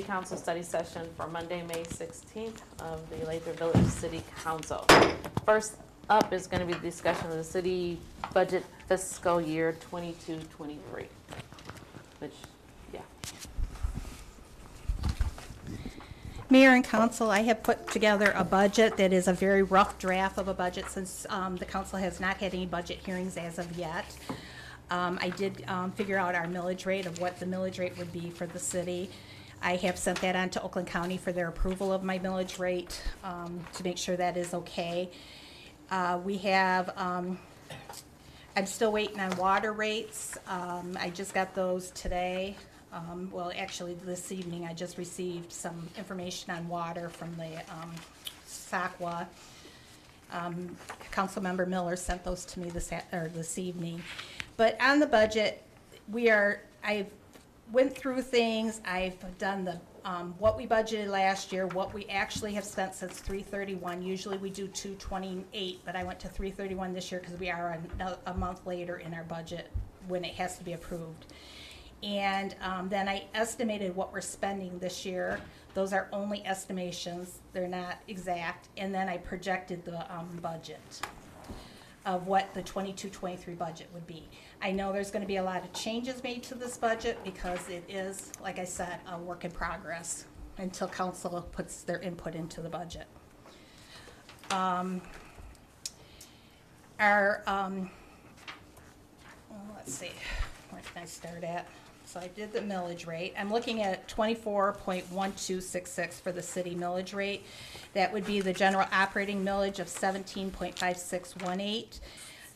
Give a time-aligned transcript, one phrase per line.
[0.00, 4.86] City Council study session for Monday, May 16th of the Lathrop Village City Council.
[5.44, 5.74] First
[6.08, 7.98] up is going to be the discussion of the city
[8.32, 10.78] budget fiscal year 22-23,
[12.20, 12.32] which,
[12.94, 13.00] yeah.
[16.48, 20.38] Mayor and council, I have put together a budget that is a very rough draft
[20.38, 23.76] of a budget since um, the council has not had any budget hearings as of
[23.76, 24.06] yet.
[24.90, 28.14] Um, I did um, figure out our millage rate of what the millage rate would
[28.14, 29.10] be for the city.
[29.62, 33.02] I have sent that on to Oakland County for their approval of my millage rate
[33.22, 35.10] um, to make sure that is okay.
[35.90, 37.38] Uh, We have, um,
[38.56, 40.38] I'm still waiting on water rates.
[40.48, 42.56] Um, I just got those today.
[42.92, 47.92] Um, well, actually, this evening, I just received some information on water from the, um,
[48.48, 49.26] SOCWA.
[50.32, 50.76] Um,
[51.12, 54.02] Councilmember Miller sent those to me this, or this evening.
[54.56, 55.62] But on the budget,
[56.10, 57.10] we are, I've
[57.72, 62.52] went through things, I've done the, um, what we budgeted last year, what we actually
[62.54, 64.02] have spent since three thirty-one.
[64.02, 67.50] Usually we do two twenty-eight, but I went to three thirty-one this year because we
[67.50, 69.70] are a, a month later in our budget
[70.08, 71.26] when it has to be approved.
[72.02, 75.38] And, um, then I estimated what we're spending this year.
[75.74, 78.68] Those are only estimations, they're not exact.
[78.78, 80.80] And then I projected the, um, budget
[82.06, 84.26] of what the 22-23 budget would be.
[84.62, 87.70] I know there's going to be a lot of changes made to this budget because
[87.70, 90.26] it is, like I said, a work in progress
[90.58, 93.06] until council puts their input into the budget.
[94.50, 95.00] Um,
[96.98, 97.88] our, um,
[99.50, 100.10] oh, let's see,
[100.68, 101.66] where can I start at?
[102.04, 103.32] So I did the millage rate.
[103.38, 107.46] I'm looking at 24.1266 for the city millage rate.
[107.94, 112.00] That would be the general operating millage of 17.5618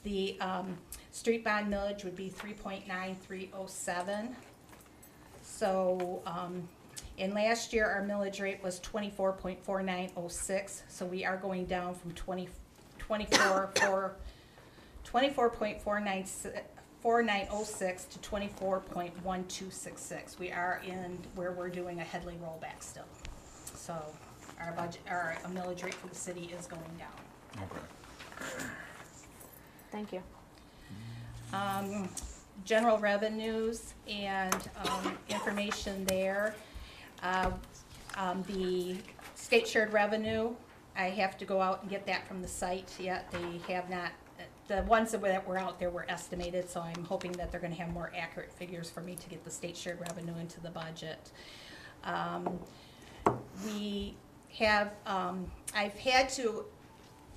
[0.05, 0.79] the, um,
[1.11, 4.35] street bond millage would be three point nine three oh seven.
[5.43, 6.69] So, um,
[7.19, 11.25] and last year, our millage rate was twenty-four point four nine oh six, so we
[11.25, 12.49] are going down from twenty,
[12.99, 14.17] twenty-four, four,
[15.05, 16.25] twenty-four point four nine,
[17.01, 20.39] four nine oh six to twenty-four point one two six six.
[20.39, 23.05] We are in where we're doing a Headlee rollback still.
[23.77, 23.95] So
[24.61, 27.63] our budget, our millage rate for the city is going down.
[27.63, 28.67] Okay.
[29.95, 30.23] Thank you.
[31.53, 32.09] um,
[32.65, 36.57] general revenues and, um, information there.
[37.23, 37.53] Uh,
[38.17, 38.97] um, the
[39.37, 40.53] state shared revenue,
[40.97, 43.31] I have to go out and get that from the site yet.
[43.31, 44.11] They have not,
[44.67, 47.61] the ones that were, that were out there were estimated, so I'm hoping that they're
[47.61, 50.71] gonna have more accurate figures for me to get the state shared revenue into the
[50.71, 51.31] budget.
[52.03, 52.59] Um,
[53.65, 54.17] we
[54.59, 56.65] have, um, I've had to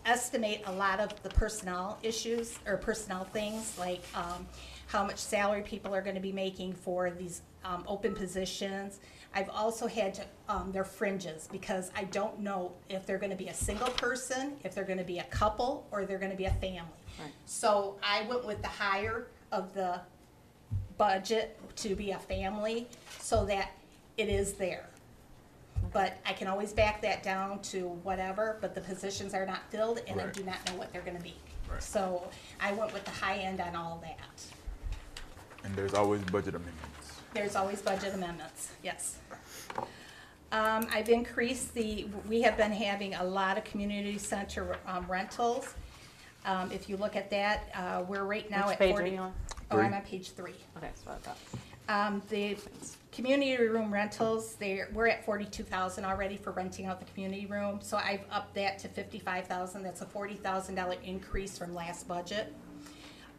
[0.07, 4.47] estimate a lot of the personnel issues or personnel things, like um,
[4.87, 8.99] how much salary people are gonna be making for these um, open positions.
[9.35, 13.49] I've also had to, um, their fringes, because I don't know if they're gonna be
[13.49, 16.87] a single person, if they're gonna be a couple, or they're gonna be a family.
[17.19, 17.31] Right.
[17.45, 19.99] So I went with the higher of the
[20.97, 22.87] budget to be a family,
[23.19, 23.71] so that
[24.15, 24.87] it is there.
[25.97, 29.99] But I can always back that down to whatever, but the positions are not filled
[30.07, 30.33] and I Right.
[30.35, 31.33] do not know what they're gonna be.
[31.67, 31.81] Right.
[31.81, 34.29] So I went with the high end on all that.
[35.63, 37.13] And there's always budget amendments.
[37.33, 39.15] There's always budget amendments, yes.
[40.51, 45.73] Um, I've increased the, we have been having a lot of community center um, rentals.
[46.45, 49.11] Um, if you look at that, uh, we're right now Which at page are forty.
[49.13, 49.33] you on?
[49.71, 49.95] Oh, I'm Three.
[49.97, 50.53] on page three.
[50.77, 51.37] Okay, so I thought,
[51.89, 52.55] Um, the
[53.17, 57.79] community room rentals, they're, we're at forty-two thousand already for renting out the community room,
[57.81, 62.07] so I've upped that to fifty-five thousand, that's a forty thousand dollar increase from last
[62.07, 62.53] budget.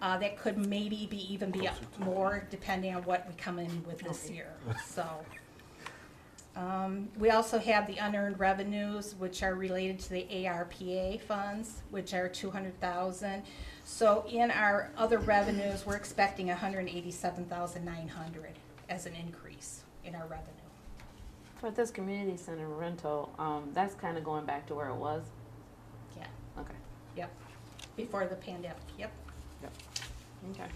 [0.02, 3.84] Uh, that could maybe be, even be up more, depending on what we come in
[3.84, 4.52] with this year,
[4.84, 5.06] so.
[6.56, 12.14] Um, we also have the unearned revenues, which are related to the ARPA funds, which
[12.14, 13.44] are two hundred thousand.
[13.84, 18.58] So in our other revenues, we're expecting hundred and eighty-seven thousand nine hundred
[18.88, 19.47] as an increase
[20.08, 20.44] in our revenue.
[21.60, 25.22] for this community center rental, um, that's kind of going back to where it was.
[26.16, 26.24] Yeah,
[26.58, 26.72] Okay,
[27.16, 27.30] yep,
[27.96, 29.12] before the pandemic, yep.
[29.62, 29.72] yep.
[30.52, 30.70] okay.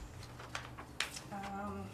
[1.33, 1.85] Um,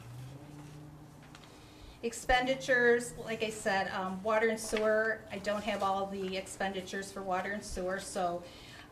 [2.05, 7.23] Expenditures, like I said, um, water and sewer, I don't have all the expenditures for
[7.23, 8.43] water and sewer, so,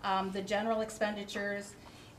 [0.03, 1.75] um, the general expenditures,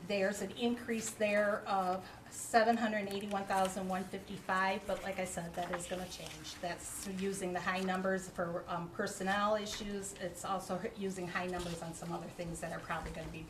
[0.08, 5.26] there's an increase there of seven hundred and eighty-one thousand, one fifty-five, but like I
[5.26, 6.56] said, that is gonna change.
[6.62, 11.94] That's using the high numbers for, um, personnel issues, it's also using high numbers on
[11.94, 13.46] some other things that are probably gonna be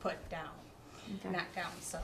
[0.00, 0.50] put down,
[1.30, 1.98] knocked down, so.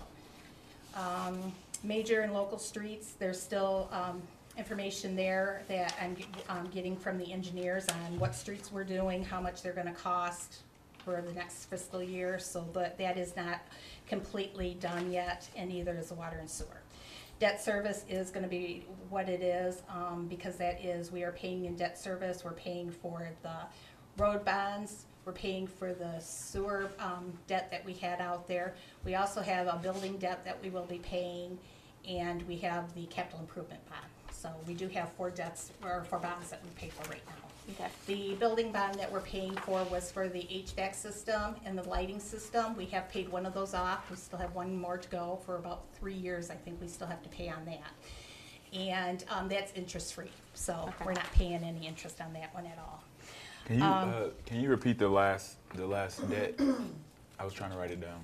[0.95, 1.53] Um,
[1.85, 4.23] major and local streets, there's still, um,
[4.59, 9.25] information there that I'm, ge- um, getting from the engineers on what streets we're doing,
[9.25, 10.59] how much they're gonna cost
[11.05, 13.61] for the next fiscal year, so, but that is not
[14.07, 16.83] completely done yet, and neither is the water and sewer.
[17.39, 21.65] Debt service is gonna be what it is, um, because that is, we are paying
[21.65, 23.57] in debt service, we're paying for the
[24.19, 28.75] road bonds, we're paying for the sewer, um, debt that we had out there.
[29.05, 31.59] We also have a building debt that we will be paying,
[32.09, 34.05] and we have the capital improvement bond.
[34.33, 37.40] So we do have four debts, or four bonds that we pay for right now.
[37.79, 37.89] Okay.
[38.07, 42.19] The building bond that we're paying for was for the HVAC system and the lighting
[42.21, 42.77] system.
[42.77, 44.11] We have paid one of those off.
[44.11, 46.51] We still have one more to go for about three years.
[46.51, 47.93] I think we still have to pay on that.
[48.73, 51.05] And, um, that's interest-free, so Okay.
[51.05, 53.03] we're not paying any interest on that one at all.
[53.65, 56.55] Can you Um, uh, can you repeat the last the last debt?
[57.39, 58.21] I was trying to write it down.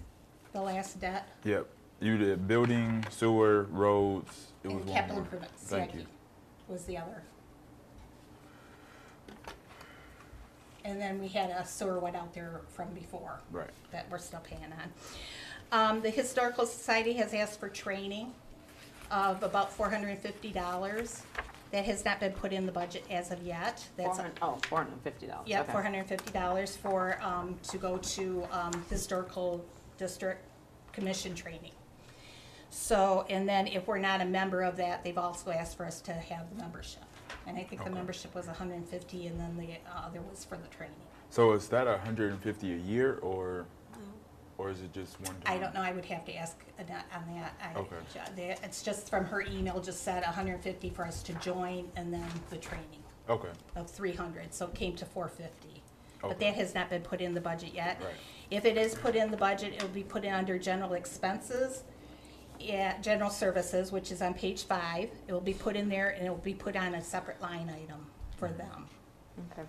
[0.52, 1.66] The last debt Yep.
[2.00, 4.48] You did building, sewer, roads.
[4.62, 5.24] It was and one capital more.
[5.24, 6.06] improvements, Thank CIP you.
[6.68, 7.22] was the other.
[10.86, 13.40] And then we had a sewer one out there from before.
[13.50, 13.70] Right.
[13.90, 14.92] that we're still paying on.
[15.72, 18.32] Um, the Historical Society has asked for training
[19.10, 21.22] of about four hundred and fifty dollars.
[21.72, 23.84] That has not been put in the budget as of yet.
[23.96, 25.48] Four That's, hundred, oh, four hundred and fifty dollars.
[25.48, 29.64] yeah, four hundred and fifty dollars for, um, to go to, um, Historical
[29.98, 30.40] District
[30.92, 31.72] Commission training.
[32.70, 36.00] So, and then if we're not a member of that, they've also asked for us
[36.02, 37.02] to have the membership.
[37.46, 37.94] And I think the Okay.
[37.94, 40.96] membership was hundred and fifty, and then the uh, other was for the training.
[41.30, 43.66] So is that 150 a year or
[44.58, 45.54] or is it just one time?
[45.54, 47.52] I don't know, I would have to ask Annette on that.
[47.62, 47.96] I- Okay.
[48.34, 51.90] the- It's just from her email, just said hundred and fifty for us to join
[51.94, 53.50] and then the training Okay.
[53.74, 55.82] of three hundred, so it came to four fifty.
[56.22, 56.46] But Okay.
[56.46, 58.00] that has not been put in the budget yet.
[58.00, 58.14] Right.
[58.50, 61.82] If it is put in the budget, it'll be put in under general expenses.
[62.58, 66.26] Yeah, general services, which is on page five, it will be put in there and
[66.26, 68.06] it will be put on a separate line item
[68.36, 68.58] for Mm-hmm.
[68.58, 68.86] them.
[69.52, 69.68] Okay.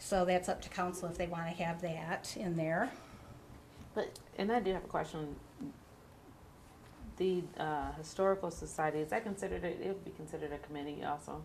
[0.00, 2.90] So that's up to council if they wanna have that in there.
[3.94, 5.34] But, and I do have a question.
[7.16, 11.42] The, uh, Historical Society, is that considered, a- it would be considered a committee also?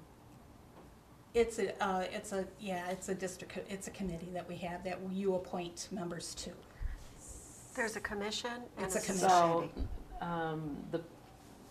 [1.33, 4.55] It's a, uh, it's a, yeah, it's a district, co- it's a committee that we
[4.57, 6.51] have that you appoint members to.
[7.75, 9.29] There's a commission and It's a a commission.
[9.29, 9.87] So, society.
[10.23, 11.01] Um, the,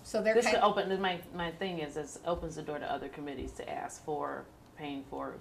[0.03, 3.09] So they're this kind open, my, my thing is, this opens the door to other
[3.09, 4.45] committees to ask for,
[4.77, 5.37] paying for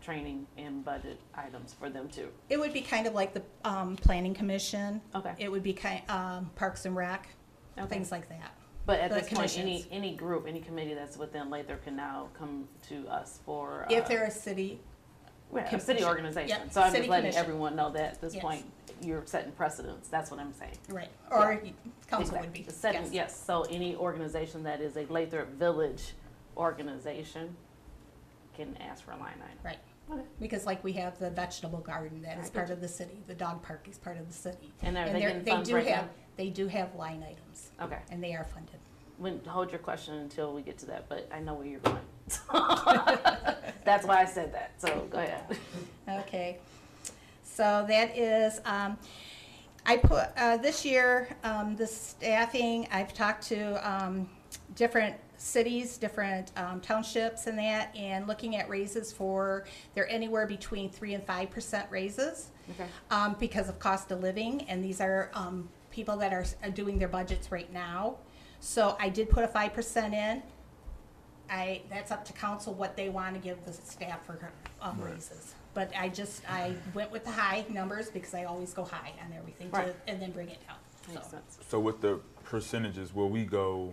[0.00, 2.28] training and budget items for them too.
[2.48, 5.00] it would be kind of like the, um, planning commission.
[5.14, 5.34] Okay.
[5.38, 7.28] It would be kind, um, Parks and Rec,
[7.78, 7.88] Okay.
[7.88, 8.52] things like that.
[8.84, 9.88] But at the this point, any, commissions.
[9.92, 13.86] any group, any committee that's within Lathrop can now come to us for.
[13.88, 14.80] If uh, they're a city,
[15.54, 16.70] Yeah, a city organization.
[16.70, 17.40] So I'm city just letting commission.
[17.44, 18.42] everyone know that at this Yes.
[18.42, 18.64] point,
[19.00, 20.08] you're setting precedents.
[20.08, 20.76] That's what I'm saying.
[20.88, 21.74] right, or you-
[22.08, 22.62] council would Exactly.
[22.64, 23.12] be, Setting, yes.
[23.12, 26.14] yes, so any organization that is a Lathrop Village
[26.56, 27.56] organization
[28.54, 29.58] can ask for a line item.
[29.64, 29.78] Right,
[30.10, 30.22] Okay.
[30.40, 33.62] because like we have the vegetable garden that is part of the city, the dog
[33.62, 34.72] park is part of the city.
[34.82, 36.10] And are they they're- getting funds do right have now?
[36.36, 38.78] They do have line items, Okay, and they are funded.
[39.18, 41.98] when, hold your question until we get to that, but I know where you're going.
[43.84, 45.58] That's why I said that, so go ahead.
[46.08, 46.58] Okay,
[47.42, 48.96] so that is, um,
[49.84, 54.28] I put, uh, this year, um, the staffing, I've talked to, um,
[54.76, 60.88] different cities, different, um, townships and that, and looking at raises for, they're anywhere between
[60.88, 62.50] three and five percent raises.
[62.70, 62.88] Okay.
[63.10, 66.98] Um, because of cost of living, and these are, um, people that are, are doing
[66.98, 68.16] their budgets right now.
[68.60, 70.42] So I did put a five percent in.
[71.52, 74.38] I, that's up to council what they want to give the staff for,
[74.80, 75.12] um, Right.
[75.12, 75.54] raises.
[75.74, 79.32] But I just, I went with the high numbers because I always go high on
[79.36, 79.96] everything to, Right.
[80.08, 80.76] and then bring it down.
[81.08, 81.58] Makes So, sense.
[81.68, 83.92] So with the percentages, will we go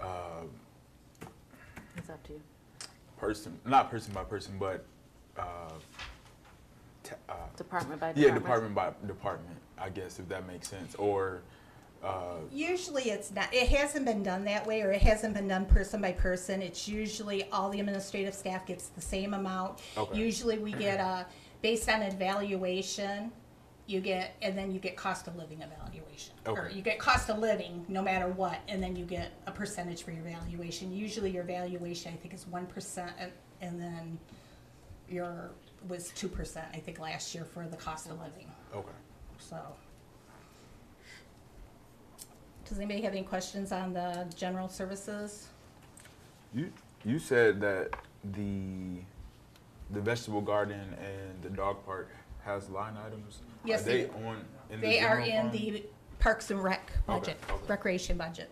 [0.00, 0.44] uh,
[1.96, 2.40] It's up to you.
[3.18, 4.84] person, not person by person, but
[5.38, 5.42] uh,
[7.02, 8.16] t- uh, Department by department.
[8.18, 8.74] yeah, department.
[8.74, 11.40] department by department, I guess if that makes sense, or
[12.02, 15.66] uh, Usually it's not, it hasn't been done that way, or it hasn't been done
[15.66, 16.62] person by person.
[16.62, 19.80] It's usually all the administrative staff gets the same amount.
[19.96, 20.18] Okay.
[20.18, 21.26] Usually we get a,
[21.62, 23.32] based on evaluation,
[23.86, 26.34] you get, and then you get cost of living evaluation.
[26.46, 26.74] Or Okay.
[26.76, 30.10] you get cost of living no matter what, and then you get a percentage for
[30.12, 30.92] your valuation.
[30.92, 33.12] Usually your valuation, I think, is one percent,
[33.60, 34.18] and then
[35.08, 35.50] your,
[35.88, 38.88] was two percent, I think, last year for the cost of living, Okay.
[39.38, 39.56] so.
[42.68, 45.48] Does anybody have any questions on the general services?
[46.54, 46.72] You
[47.04, 47.90] you said that
[48.32, 49.00] the
[49.90, 52.08] the vegetable garden and the dog park
[52.44, 53.38] has line items.
[53.64, 55.52] Yes, Are they they, on in the They are in fund?
[55.52, 55.84] the
[56.18, 57.62] Parks and Rec Okay, budget, okay.
[57.68, 58.50] recreation budget.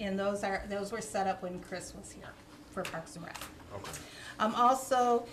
[0.00, 2.28] And those are, those were set up when Chris was here
[2.70, 3.36] for Parks and Rec.
[3.74, 3.90] Okay.
[4.40, 5.26] Um, also,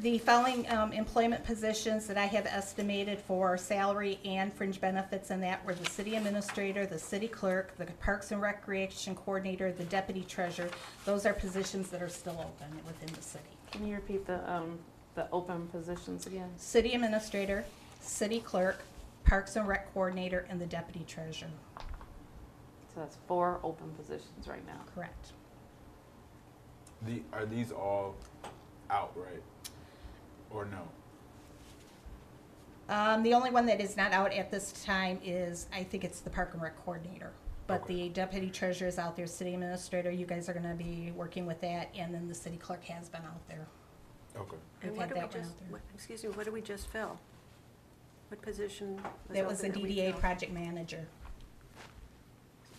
[0.00, 5.42] the following, um, employment positions that I have estimated for salary and fringe benefits and
[5.42, 10.22] that were the city administrator, the city clerk, the Parks and Recreation coordinator, the deputy
[10.22, 10.70] treasurer.
[11.04, 13.44] Those are positions that are still open within the city.
[13.72, 14.78] Can you repeat the, um,
[15.16, 16.50] the open positions again?
[16.56, 17.64] City administrator,
[18.00, 18.84] city clerk,
[19.24, 21.48] Parks and Rec coordinator, and the deputy treasurer.
[22.94, 24.80] So that's four open positions right now.
[24.94, 25.32] Correct.
[27.02, 28.16] The are these all
[28.90, 29.42] outright
[30.50, 30.88] or no?
[32.88, 36.20] Um, the only one that is not out at this time is, I think it's
[36.20, 37.32] the Park and Rec coordinator.
[37.66, 37.94] But Okay.
[37.94, 41.60] the deputy treasurer is out there, city administrator, you guys are gonna be working with
[41.60, 43.66] that, and then the city clerk has been out there.
[44.36, 44.56] Okay.
[44.82, 45.68] We've And had what did we that one just, out there.
[45.72, 47.18] what- excuse me, what did we just fill?
[48.28, 49.04] What position was
[49.36, 50.20] That was the open we DDA filled?
[50.20, 51.06] project manager.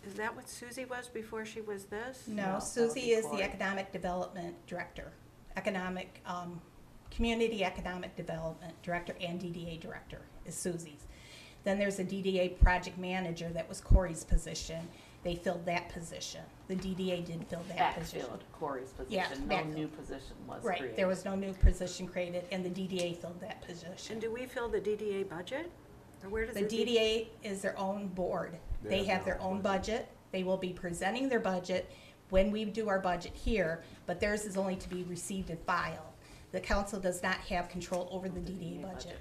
[0.08, 2.28] Is that what Susie was before she was this?
[2.28, 3.44] No, that would Susie be is the Cory.
[3.44, 5.12] economic development director,
[5.56, 6.62] economic, um,
[7.12, 11.06] community economic development director and DDA director is Susie's.
[11.64, 14.88] Then there's a DDA project manager that was Corey's position.
[15.24, 16.42] They filled that position.
[16.70, 18.22] The DDA did fill that position.
[18.30, 19.74] Backfilled Corey's Yeah, position, no backfilled.
[19.76, 20.86] new position was created.
[20.86, 24.14] Right, there was no new position created and the DDA filled that position.
[24.14, 25.70] And do we fill the DDA budget?
[26.24, 26.68] Or where does The the?
[26.68, 26.86] D-
[27.44, 28.58] DDA is their own board.
[28.84, 30.08] They have their own budget.
[30.32, 31.92] They will be presenting their budget
[32.30, 36.00] when we do our budget here, but theirs is only to be received and filed.
[36.52, 39.18] The council does not have control over the DDA budget.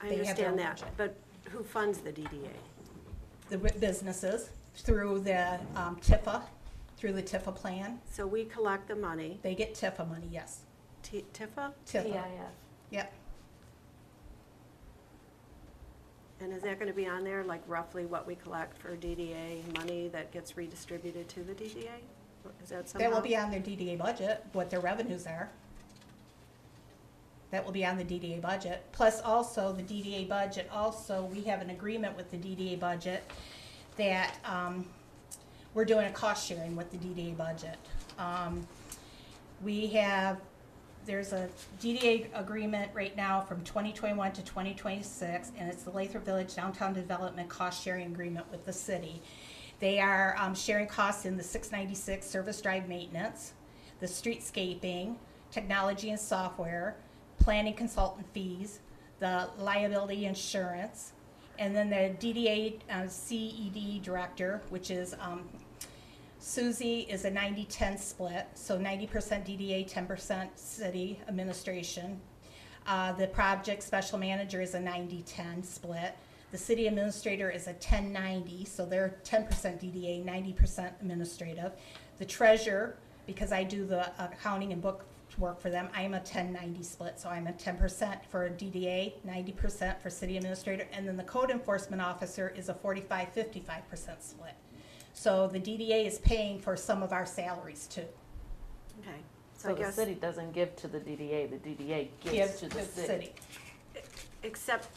[0.00, 0.94] I they have their understand that, budget.
[0.96, 1.16] but
[1.52, 2.48] who funds the DDA?
[3.50, 6.42] The ri- businesses, through the um, TIFA,
[6.96, 10.60] through the TIFA plan, So we collect the money, they get TIFA money, yes.
[11.02, 11.72] T- TIFA?
[11.86, 12.24] TIFA, TIF.
[12.90, 13.12] yep.
[16.40, 20.08] And is that gonna be on there, like roughly what we collect for DDA money
[20.08, 21.90] that gets redistributed to the DDA?
[22.60, 23.08] Is that somehow?
[23.08, 25.48] That will be on their DDA budget, what their revenues are.
[27.52, 28.82] That will be on the DDA budget.
[28.92, 33.22] Plus also, the DDA budget, also, we have an agreement with the DDA budget
[33.98, 34.86] that, um,
[35.74, 37.76] we're doing a cost sharing with the DDA budget.
[38.18, 38.66] Um,
[39.62, 40.38] we have,
[41.04, 41.48] there's a
[41.82, 46.54] DDA agreement right now from twenty twenty-one to twenty twenty-six, and it's the Lathrop Village
[46.54, 49.20] Downtown Development Cost Sharing Agreement with the city.
[49.80, 53.52] They are, um, sharing costs in the six ninety-six service drive maintenance,
[54.00, 55.16] the streetscaping,
[55.50, 56.96] technology and software,
[57.42, 58.78] planning consultant fees,
[59.18, 61.12] the liability insurance,
[61.58, 65.48] and then the DDA, uh, CED director, which is, um,
[66.38, 72.20] Susie is a 90-10 split, so ninety percent DDA, ten percent city administration.
[72.84, 76.16] Uh, the project special manager is a 90-10 split.
[76.50, 81.72] The city administrator is a 10-90, so they're ten percent DDA, ninety percent administrative.
[82.18, 82.96] The treasurer,
[83.26, 85.04] because I do the accounting and book
[85.38, 89.52] work for them, I'm a 10-90 split, so I'm a ten percent for DDA, ninety
[89.52, 94.54] percent for city administrator, and then the code enforcement officer is a 45-55 percent split.
[95.14, 98.04] So the DDA is paying for some of our salaries too.
[99.00, 99.18] Okay,
[99.56, 102.60] so I So the guess, city doesn't give to the DDA, the DDA gives Gives
[102.60, 103.32] to the city.
[104.42, 104.88] except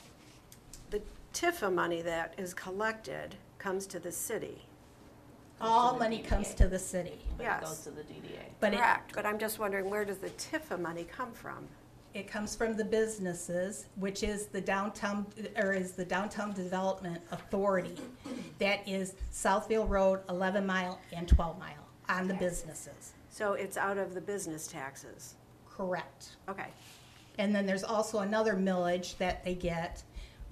[0.90, 1.02] the
[1.34, 4.66] TIFA money that is collected comes to the city.
[5.62, 7.64] All the money comes to the city, But it Yes.
[7.70, 8.40] goes to the DDA.
[8.60, 11.68] but it, Correct, but I'm just wondering, where does the TIFA money come from?
[12.14, 15.26] it comes from the businesses, which is the downtown,
[15.58, 17.98] or is the Downtown Development Authority.
[18.60, 23.12] That is Southfield Road, eleven mile and twelve mile on the businesses.
[23.30, 25.34] So it's out of the business taxes?
[25.70, 26.38] Correct.
[26.48, 26.68] Okay,
[27.38, 30.02] And then there's also another millage that they get,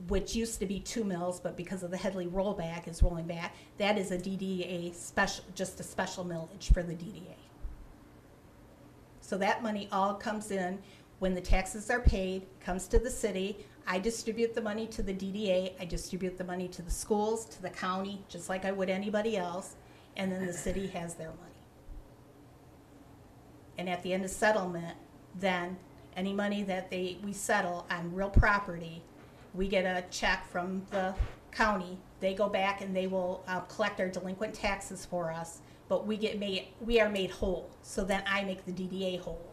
[0.08, 3.56] which used to be two mills, but because of the Headlee rollback is rolling back,
[3.78, 7.36] that is a DDA special, just a special millage for the DDA.
[9.22, 10.80] So that money all comes in,
[11.20, 13.58] when the taxes are paid, comes to the city.
[13.88, 17.62] I distribute the money to the DDA, I distribute the money to the schools, to
[17.62, 19.76] the county, just like I would anybody else,
[20.18, 21.40] and then the city has their money.
[23.78, 24.98] And at the end of settlement,
[25.40, 25.78] then
[26.16, 29.04] any money that they, we settle on real property
[29.54, 31.14] we get a check from the
[31.52, 31.98] county.
[32.20, 36.18] They go back and they will uh, collect our delinquent taxes for us, but we
[36.18, 37.70] get made, we are made whole.
[37.82, 39.46] So then I make the DDA whole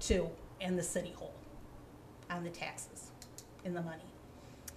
[0.00, 0.28] too,
[0.60, 1.34] and the city whole
[2.30, 3.10] on the taxes,
[3.64, 4.02] in the money.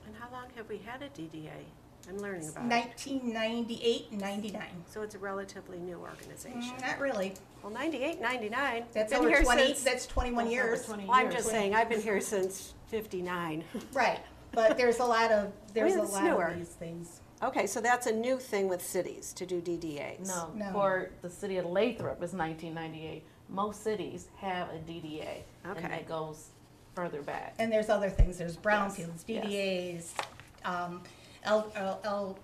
[0.05, 1.50] And how long have we had a DDA?
[2.08, 2.70] I'm learning about it.
[2.70, 4.62] 1998, 99.
[4.86, 6.62] So it's a relatively new organization.
[6.62, 7.34] Mm, Not really.
[7.63, 8.84] Well, 98, 99.
[8.94, 10.88] That's Been over here 20, since- that's 21 years.
[10.88, 13.63] Well, I'm just saying, I've been here since 59.
[13.94, 14.20] Right,
[14.55, 16.45] but there's a lot of, there's a it's lot newer.
[16.47, 17.19] of these things.
[17.43, 20.27] Okay, so that's a new thing with cities, to do DDAs.
[20.27, 20.71] No, No.
[20.71, 23.24] for the city of Lathrop is nineteen ninety-eight.
[23.50, 25.43] Most cities have a DDA.
[25.65, 25.88] And Okay.
[25.88, 26.47] that goes
[26.95, 27.53] further back.
[27.59, 29.45] And there's other things, there's brownfields, yes.
[29.45, 30.13] DDAs,
[30.63, 31.03] um,
[31.43, 32.39] L, L, L,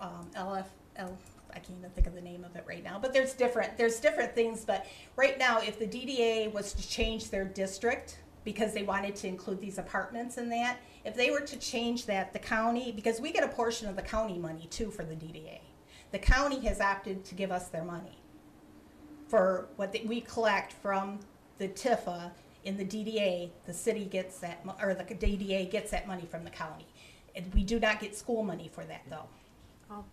[0.00, 1.16] um, LF, L,
[1.50, 3.98] I can't even think of the name of it right now, but there's different, there's
[4.00, 4.86] different things, but
[5.16, 9.60] right now, if the DDA was to change their district, because they wanted to include
[9.60, 13.42] these apartments in that, if they were to change that, the county, because we get
[13.42, 15.60] a portion of the county money too for the DDA.
[16.12, 18.18] The county has opted to give us their money
[19.28, 21.20] for what we collect from
[21.58, 22.30] the TIFA
[22.64, 26.44] in the DDA, the city gets that, mo- or the DDA gets that money from
[26.44, 26.86] the county.
[27.36, 29.26] And we do not get school money for that though.
[29.90, 30.04] Oh.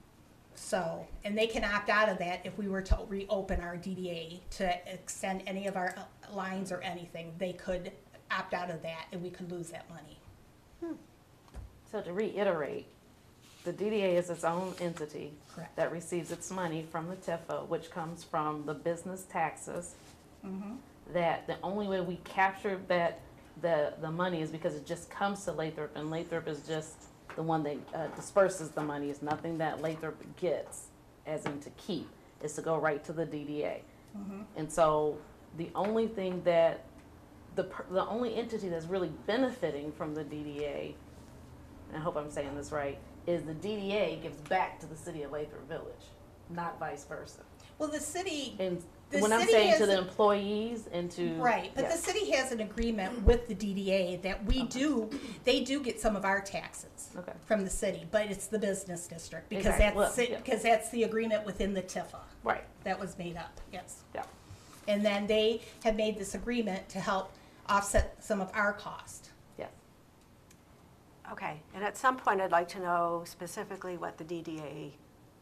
[0.53, 4.39] So, and they can opt out of that if we were to reopen our DDA
[4.51, 7.33] to extend any of our uh, lines or anything.
[7.37, 7.91] They could
[8.31, 10.17] opt out of that and we could lose that money.
[10.83, 10.93] Hmm.
[11.91, 12.87] So to reiterate,
[13.63, 15.33] the DDA is its own entity.
[15.53, 15.75] Correct.
[15.75, 19.95] That receives its money from the TIFA, which comes from the business taxes.
[20.45, 20.73] Mm-hmm.
[21.13, 23.21] That the only way we capture that,
[23.61, 26.93] the, the money is because it just comes to Lathrop and Lathrop is just
[27.35, 29.09] the one that uh, disperses the money.
[29.09, 30.85] It's nothing that Lathrop gets,
[31.25, 32.07] as in to keep,
[32.43, 33.79] is to go right to the DDA.
[34.17, 34.41] Mm-hmm.
[34.57, 35.17] And so
[35.57, 36.85] the only thing that,
[37.55, 40.93] the, the only entity that's really benefiting from the DDA
[41.89, 42.97] and I hope I'm saying this right,
[43.27, 45.93] is the DDA gives back to the city of Lathrop Village,
[46.49, 47.41] not vice versa.
[47.77, 48.81] Well, the city, And
[49.11, 51.33] The when I'm city saying to has the a- employees and to.
[51.35, 52.03] right, but the yes.
[52.03, 55.09] city has an agreement with the DDA that we do,
[55.43, 56.89] they do get some of our taxes.
[57.17, 57.33] Okay.
[57.45, 60.03] from the city, but it's the business district, because Exactly.
[60.03, 60.37] that's, Well, yeah.
[60.37, 64.01] because that's the agreement within the TIFA Right, that was made up, yes.
[64.13, 64.23] yeah.
[64.87, 67.31] And then they have made this agreement to help
[67.67, 69.31] offset some of our cost.
[69.57, 69.71] Yes.
[71.31, 74.91] Okay, and at some point, I'd like to know specifically what the DDA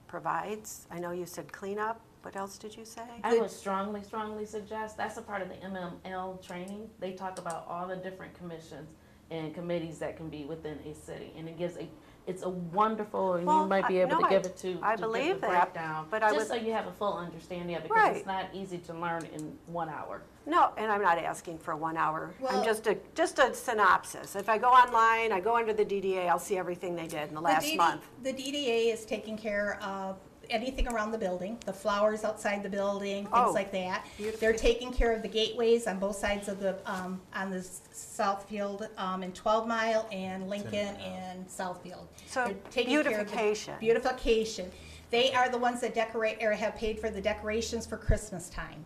[0.07, 0.87] provides.
[0.91, 3.01] I know you said cleanup, what else did you say?
[3.23, 6.89] I would strongly, strongly suggest, that's a part of the MML training.
[6.99, 8.89] They talk about all the different commissions
[9.29, 11.33] and committees that can be within a city.
[11.37, 11.89] And it gives a,
[12.25, 14.57] it's a wonderful, and you Well, might be I- able no, to I- give it
[14.57, 16.07] to, I to give believe the that, breakdown.
[16.09, 18.15] but I Just so would- you have a full understanding of it, because Right.
[18.17, 20.21] it's not easy to learn in one hour.
[20.45, 22.33] No, and I'm not asking for one hour.
[22.39, 24.35] I'm Well- just a, just a synopsis.
[24.35, 27.35] If I go online, I go under the DDA, I'll see everything they did in
[27.35, 28.03] the The last DD month.
[28.23, 30.17] The DDA is taking care of
[30.53, 34.05] anything around the building, the flowers outside the building, Oh, things like that.
[34.17, 34.39] beautiful.
[34.39, 37.81] They're taking care of the gateways on both sides of the, um, on the s-
[37.91, 42.05] Southfield, um, in Twelve Mile and Lincoln and Southfield.
[42.27, 43.73] So They're taking care of the beautification.
[43.79, 44.71] Beautification.
[45.09, 48.85] They are the ones that decorate, or have paid for the decorations for Christmas time.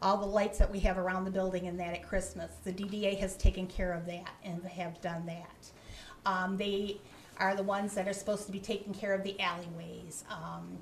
[0.00, 2.52] All the lights that we have around the building and that at Christmas.
[2.62, 5.70] The DDA has taken care of that and have done that.
[6.24, 7.00] Um, they
[7.38, 10.24] are the ones that are supposed to be taking care of the alleyways.
[10.30, 10.78] Um,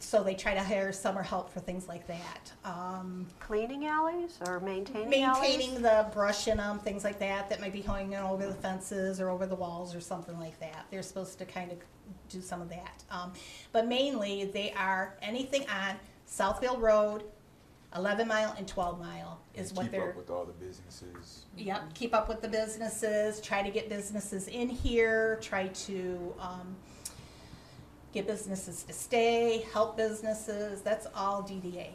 [0.00, 2.52] so they try to hire summer help for things like that.
[2.64, 5.56] Um, Cleaning alleys or maintaining alleys?
[5.58, 9.20] maintaining the brush in them, things like that, that might be hanging over the fences
[9.20, 10.86] or over the walls or something like that.
[10.90, 11.78] They're supposed to kind of
[12.28, 13.02] do some of that.
[13.10, 13.32] Um,
[13.72, 15.96] but mainly, they are anything on
[16.28, 17.24] Southfield Road,
[17.96, 20.00] eleven mile and twelve mile is what they're.
[20.00, 21.46] Keep up with all the businesses.
[21.56, 26.76] Yep, keep up with the businesses, try to get businesses in here, try to, um,
[28.12, 31.90] get businesses to stay, help businesses, that's all DDA.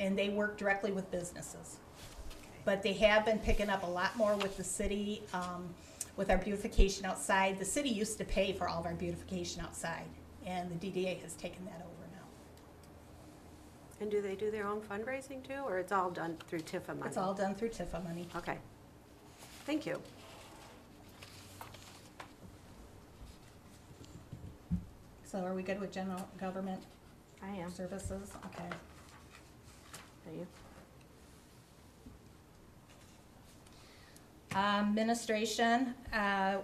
[0.00, 1.76] And they work directly with businesses.
[2.64, 5.68] But they have been picking up a lot more with the city, um,
[6.16, 7.58] with our beautification outside.
[7.58, 10.06] The city used to pay for all of our beautification outside,
[10.46, 12.26] and the DDA has taken that over now.
[14.00, 17.02] And do they do their own fundraising too, or it's all done through TIFA money?
[17.06, 18.28] It's all done through TIFA money.
[18.36, 18.58] Okay.
[19.64, 20.00] Thank you.
[25.32, 26.82] So are we good with general government
[27.42, 27.72] I am.
[27.72, 28.32] services?
[28.44, 28.68] Okay.
[30.26, 30.46] Are you?
[34.54, 36.58] Administration, uh,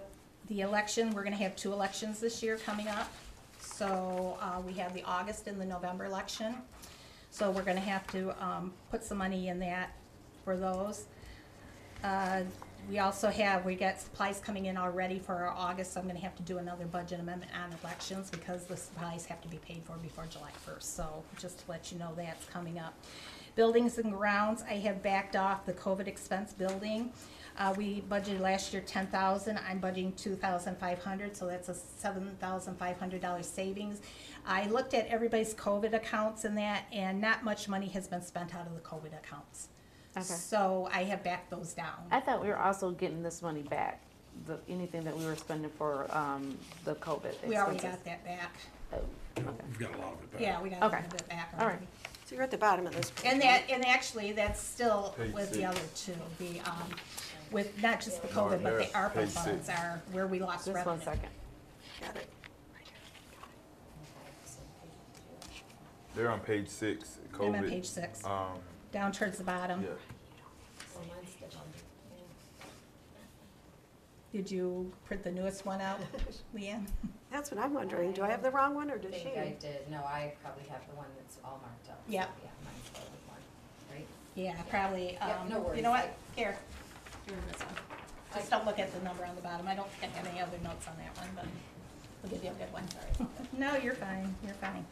[0.49, 3.11] the election, we're gonna have two elections this year coming up.
[3.59, 6.57] So, uh, we have the August and the November election.
[7.31, 9.93] So we're gonna have to, um, put some money in that
[10.45, 11.05] for those.
[12.03, 12.43] Uh,
[12.87, 16.19] We also have, we got supplies coming in already for our August, so I'm gonna
[16.19, 19.83] have to do another budget amendment on elections because the supplies have to be paid
[19.83, 22.95] for before July first, so just to let you know that's coming up.
[23.55, 27.11] Buildings and grounds, I have backed off the COVID expense building.
[27.59, 31.69] Uh, we budgeted last year ten thousand, I'm budgeting two thousand five hundred, so that's
[31.69, 34.01] a seven thousand five hundred dollar savings.
[34.47, 38.55] I looked at everybody's COVID accounts and that, and not much money has been spent
[38.55, 39.67] out of the COVID accounts.
[40.19, 40.33] Okay.
[40.39, 41.93] So I have backed those down.
[42.11, 44.01] I thought we were also getting this money back,
[44.45, 48.01] the, anything that we were spending for, um, the COVID We already expenses.
[48.03, 48.51] got that back.
[48.93, 48.97] Oh,
[49.37, 49.47] okay.
[49.69, 50.41] We've got a lot of it back.
[50.41, 50.97] Yeah, we got Okay.
[50.97, 51.71] a little bit back All right.
[51.73, 51.87] already.
[52.25, 53.31] So you're at the bottom of this page.
[53.31, 55.65] And that, and actually, that's still Page with the six.
[55.67, 56.89] other two, the, um,
[57.51, 59.69] with not just the No, COVID, but the there, ARPA page funds six.
[59.79, 60.95] are where we lost Just revenue.
[60.97, 61.29] one second.
[62.01, 62.29] Got it.
[66.15, 67.17] They're on page six.
[67.33, 67.69] I'm on COVID.
[67.69, 68.59] page six, Um,
[68.91, 69.81] down towards the bottom.
[69.83, 69.89] yeah.
[74.31, 75.99] Did you print the newest one out,
[76.55, 76.85] Leanne?
[77.31, 78.11] That's what I'm wondering.
[78.11, 79.21] Do I have the wrong one or I does she?
[79.21, 81.99] think I did, no, I probably have the one that's all marked up.
[82.05, 82.25] so, Yeah.
[82.43, 83.39] Yeah, mine's the old one,
[83.91, 84.05] right?
[84.35, 85.83] Yeah, probably, Yeah, um, no you worries.
[85.83, 86.55] know what, here,
[87.25, 87.73] here's this one.
[88.35, 90.39] Just don't look at the number on the bottom, I don't think I have any
[90.41, 91.45] other notes on that one, but
[92.21, 93.27] we'll give you a good one, sorry.
[93.57, 94.85] No, you're fine, you're fine.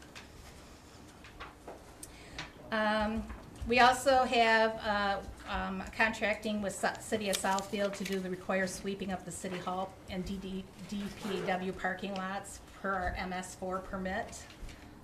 [2.72, 3.24] Um,
[3.68, 5.18] we also have, uh,
[5.50, 9.58] um, contracting with Su- City of Southfield to do the required sweeping up the city
[9.58, 14.42] hall and DD, DPW parking lots per our MS four permit.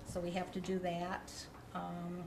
[0.06, 1.30] So we have to do that.
[1.74, 2.22] Um,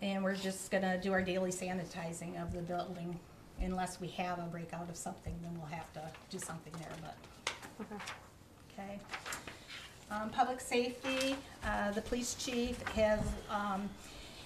[0.00, 3.18] and we're just gonna do our daily sanitizing of the building.
[3.60, 7.52] Unless we have a breakout of something, then we'll have to do something there, but,
[7.80, 8.04] Okay.
[8.72, 9.00] okay.
[10.10, 13.88] Um, public safety, uh, the police chief has, um,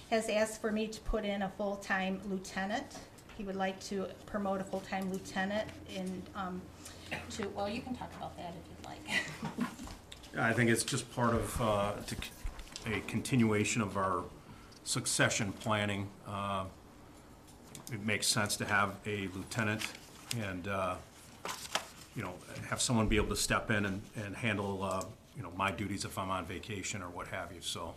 [0.09, 2.99] has asked for me to put in a full-time lieutenant.
[3.37, 6.61] He would like to promote a full-time lieutenant in, um,
[7.31, 9.65] to, well, you can talk about that if you'd
[10.35, 10.47] like.
[10.49, 14.23] I think it's just part of, uh, to c- a continuation of our
[14.83, 16.09] succession planning.
[16.27, 16.65] Uh,
[17.91, 19.83] It makes sense to have a lieutenant
[20.41, 20.95] and, uh,
[22.15, 22.33] you know,
[22.69, 25.03] have someone be able to step in and, and handle, uh,
[25.35, 27.61] you know, my duties if I'm on vacation or what have you.
[27.61, 27.95] So,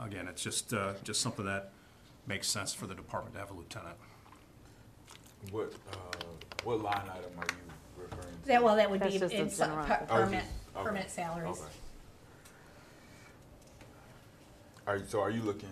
[0.00, 1.72] again, it's just, uh, just something that
[2.26, 3.96] makes sense for the department to have a lieutenant.
[5.52, 5.96] What, uh,
[6.64, 8.46] what line item are you referring to?
[8.48, 10.52] That, well, that would That's be just a in some general- per- Oh, permit, just-
[10.76, 10.84] okay.
[10.84, 11.58] permit salaries.
[11.60, 11.70] Okay.
[14.86, 15.68] Are, you- so are you looking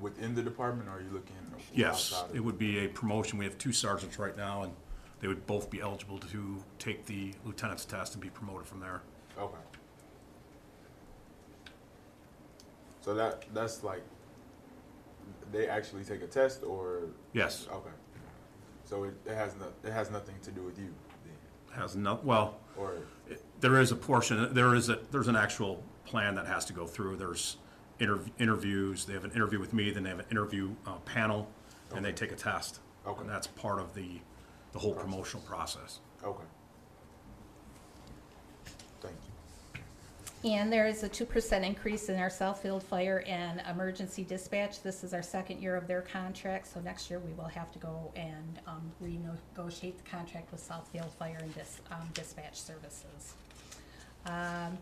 [0.00, 1.36] within the department or are you looking
[1.72, 3.38] Yes, outside of it would be a promotion.
[3.38, 4.72] We have two sergeants right now, and
[5.20, 9.02] they would both be eligible to take the lieutenant's test and be promoted from there.
[9.38, 9.56] Okay.
[13.00, 14.02] So that, that's like,
[15.52, 17.04] they actually take a test or?
[17.32, 17.90] Yes, Okay.
[18.84, 20.92] So it, it has no, it has nothing to do with you
[21.24, 22.94] then, has no, well, or,
[23.28, 26.72] it- there is a portion, there is a, there's an actual plan that has to
[26.72, 27.16] go through.
[27.16, 27.56] There's
[28.00, 31.48] interv- interviews, they have an interview with me, then they have an interview uh, panel,
[31.94, 32.80] and they take a test.
[33.06, 33.20] Okay.
[33.20, 34.20] And that's part of the,
[34.72, 36.00] the whole promotional process.
[36.24, 36.44] okay.
[39.00, 39.32] Thank you.
[40.42, 44.82] And there is a two percent increase in our Southfield Fire and Emergency Dispatch.
[44.82, 47.78] This is our second year of their contract, so next year we will have to
[47.78, 53.34] go and, um, renegotiate the contract with Southfield Fire and dis, um, dispatch services.
[54.24, 54.78] Um,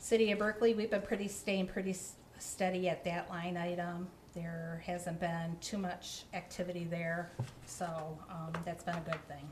[0.00, 1.94] City of Berkley, we've been pretty, staying pretty
[2.40, 4.08] steady at that line item.
[4.34, 7.30] There hasn't been too much activity there,
[7.66, 9.48] so, um, that's been a good thing.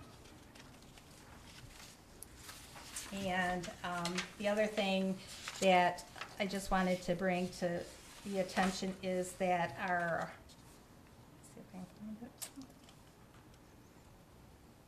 [3.13, 5.17] And um, the other thing
[5.61, 6.05] that
[6.39, 7.81] I just wanted to bring to
[8.27, 10.31] the attention is that our.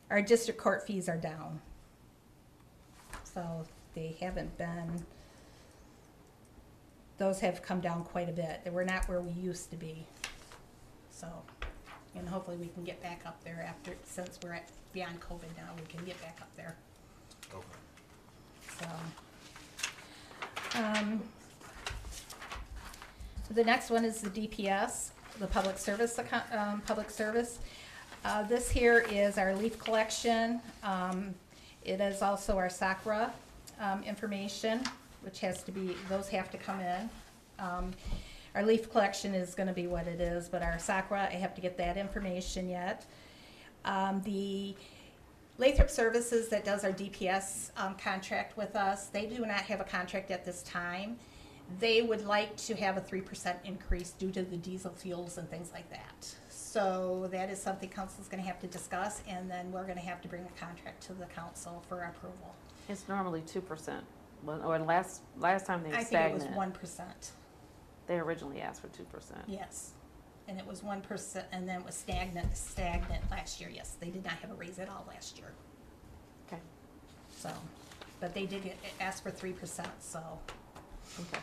[0.09, 1.61] Our district court fees are down.
[3.23, 5.05] So they haven't been,
[7.19, 8.61] those have come down quite a bit.
[8.71, 10.07] Were not where we used to be.
[11.11, 11.27] So,
[12.15, 15.69] and hopefully we can get back up there after, since we're at, beyond COVID now,
[15.77, 16.75] we can get back up there.
[17.53, 17.78] Okay.
[18.79, 18.87] So,
[20.79, 21.21] um,
[23.51, 26.19] The next one is the DPS, the public service
[26.51, 27.59] um, public service.
[28.23, 30.61] Uh, this here is our leaf collection.
[30.83, 31.33] Um,
[31.83, 33.31] it is also our SOCRRA,
[33.79, 34.81] um, information,
[35.21, 37.09] which has to be, those have to come in.
[37.57, 37.91] Um,
[38.55, 41.61] our leaf collection is gonna be what it is, but our SOCRRA, I have to
[41.61, 43.05] get that information yet.
[43.85, 44.75] Um, the
[45.59, 49.83] Lathrop Services that does our DPS um, contract with us, they do not have a
[49.83, 51.17] contract at this time.
[51.81, 55.47] They would like to have a three percent increase due to the diesel fuels and
[55.49, 56.33] things like that.
[56.47, 60.21] So that is something council is gonna have to discuss, and then we're gonna have
[60.21, 62.55] to bring a contract to the council for approval.
[62.87, 64.03] It's normally two percent.
[64.43, 66.55] Well, or last, last time they I think it was stagnant.
[66.55, 67.31] one percent,
[68.07, 69.41] They originally asked for two percent.
[69.45, 69.91] yes.
[70.49, 73.97] And it was one percent, and then it was stagnant, stagnant last year, yes.
[73.99, 75.51] They did not have a raise at all last year,
[76.47, 76.59] Okay,
[77.37, 77.51] so.
[78.19, 80.19] But they did get, ask for three percent, so.
[81.21, 81.37] okay.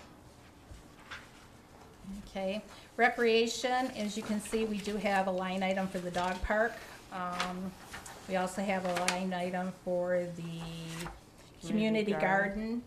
[2.29, 2.63] Okay,
[2.97, 6.73] recreation, as you can see, we do have a line item for the dog park.
[7.13, 7.71] Um,
[8.29, 10.43] we also have a line item for the
[11.65, 12.23] community Community garden.
[12.25, 12.83] garden.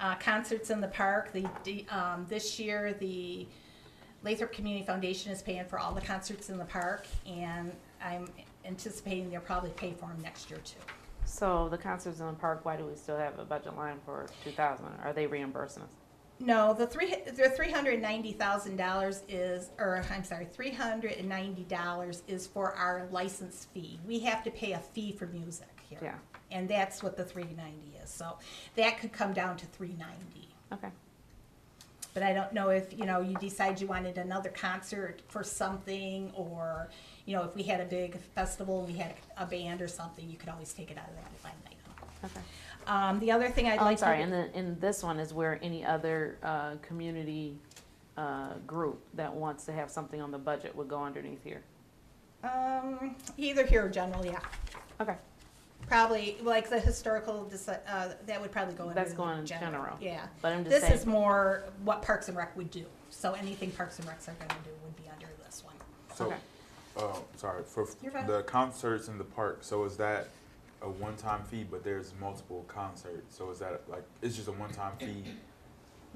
[0.00, 3.46] Uh, concerts in the park, the, the, um, this year, the
[4.24, 7.70] Lathrop Community Foundation is paying for all the concerts in the park, and
[8.02, 8.26] I'm
[8.64, 10.80] anticipating they'll probably pay for them next year too.
[11.26, 14.26] So the concerts in the park, why do we still have a budget line for
[14.42, 14.86] two thousand?
[15.02, 15.90] Are they reimbursing us?
[16.40, 21.12] No, the three, the three hundred ninety thousand dollars is, or I'm sorry, three hundred
[21.12, 24.00] and ninety dollars is for our license fee.
[24.06, 25.98] We have to pay a fee for music here.
[26.02, 26.14] Yeah.
[26.50, 28.38] And that's what the three ninety is, so
[28.76, 30.48] that could come down to three ninety.
[30.72, 30.88] Okay,
[32.14, 36.30] But I don't know if, you know, you decide you wanted another concert for something,
[36.34, 36.88] or,
[37.26, 40.28] you know, if we had a big festival and we had a band or something,
[40.30, 42.06] you could always take it out of that line item.
[42.24, 42.40] okay.
[42.86, 44.04] Um, the other thing I'd Oh, I'm like to.
[44.04, 47.58] sorry, and then, in this one is where any other, uh, community,
[48.16, 51.62] uh, group that wants to have something on the budget would go underneath here.
[52.44, 54.38] Um, either here or general, yeah.
[55.00, 55.16] Okay,
[55.88, 59.70] Probably, like the historical, dis- uh, that would probably go under That's going in general.
[59.72, 59.96] general.
[60.00, 60.26] Yeah.
[60.40, 60.94] but I'm just This saying.
[60.94, 62.86] is more what Parks and Rec would do.
[63.10, 65.74] So anything Parks and Recs are gonna do would be under this one.
[66.14, 66.36] So, Okay.
[66.96, 68.26] uh, sorry, for You're fine.
[68.26, 70.28] the concerts in the park, so is that
[70.82, 74.96] a one-time fee, but there's multiple concerts, so is that like, it's just a one-time
[74.98, 75.24] fee,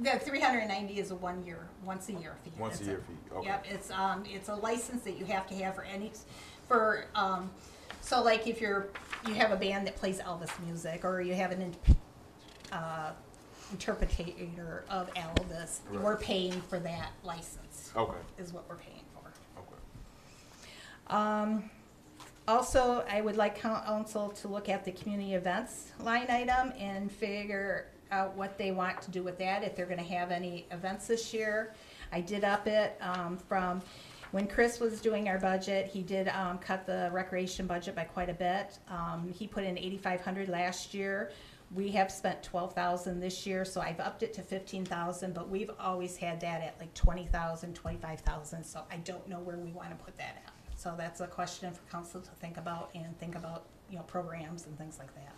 [0.00, 2.52] The three hundred and ninety is a one-year, once-a-year fee.
[2.56, 3.04] once a That's year it.
[3.04, 3.34] fee?
[3.36, 3.46] Okay.
[3.48, 6.12] Yep, it's, um, it's a license that you have to have for any,
[6.68, 7.50] for, um,
[8.08, 8.88] so like if you're,
[9.26, 11.96] you have a band that plays Elvis music, or you have an, in-
[12.72, 13.10] uh,
[13.76, 16.00] interpretator of Elvis, Right.
[16.02, 19.60] we're paying for that license, Okay, is what we're paying for.
[19.60, 21.14] okay.
[21.14, 21.68] Um,
[22.46, 27.88] also, I would like council to look at the community events line item and figure
[28.10, 31.34] out what they want to do with that, if they're gonna have any events this
[31.34, 31.74] year.
[32.10, 33.82] I did up it, um, from,
[34.32, 38.28] when Chris was doing our budget, he did, um, cut the recreation budget by quite
[38.28, 38.78] a bit.
[38.88, 41.30] Um, he put in eighty-five hundred last year.
[41.74, 45.48] We have spent twelve thousand this year, so I've upped it to fifteen thousand, but
[45.48, 49.56] we've always had that at like twenty thousand, twenty-five thousand, so I don't know where
[49.56, 50.52] we wanna put that at.
[50.78, 54.66] So that's a question for council to think about and think about, you know, programs
[54.66, 55.32] and things like that.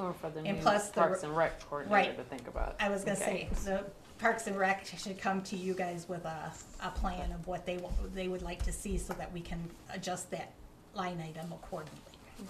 [0.00, 2.16] Or for the And new plus the- Parks and Rec coordinator Right.
[2.16, 2.76] to think about.
[2.78, 3.48] I was gonna Okay.
[3.52, 3.84] say, the
[4.18, 6.52] Parks and Rec should come to you guys with a,
[6.82, 9.62] a plan of what they, wa- they would like to see so that we can
[9.94, 10.52] adjust that
[10.94, 12.00] line item accordingly.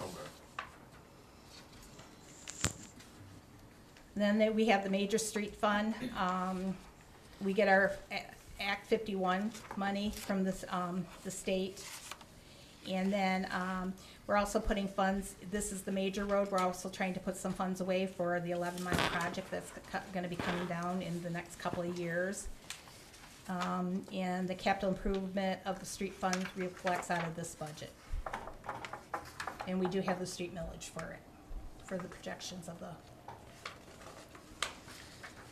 [0.01, 0.09] Okay.
[4.15, 5.93] Then there- we have the Major Street Fund.
[6.17, 6.75] Um,
[7.41, 8.25] we get our A-
[8.61, 11.81] Act fifty-one money from this, um, the state.
[12.89, 13.93] And then, um,
[14.29, 17.51] we're also putting funds, this is the major road, we're also trying to put some
[17.51, 19.71] funds away for the eleven mile project that's
[20.13, 22.47] gonna be coming down in the next couple of years.
[23.47, 27.91] Um, and the capital improvement of the street fund reflects out of this budget.
[29.67, 31.19] And we do have the street millage for it,
[31.85, 32.89] for the projections of the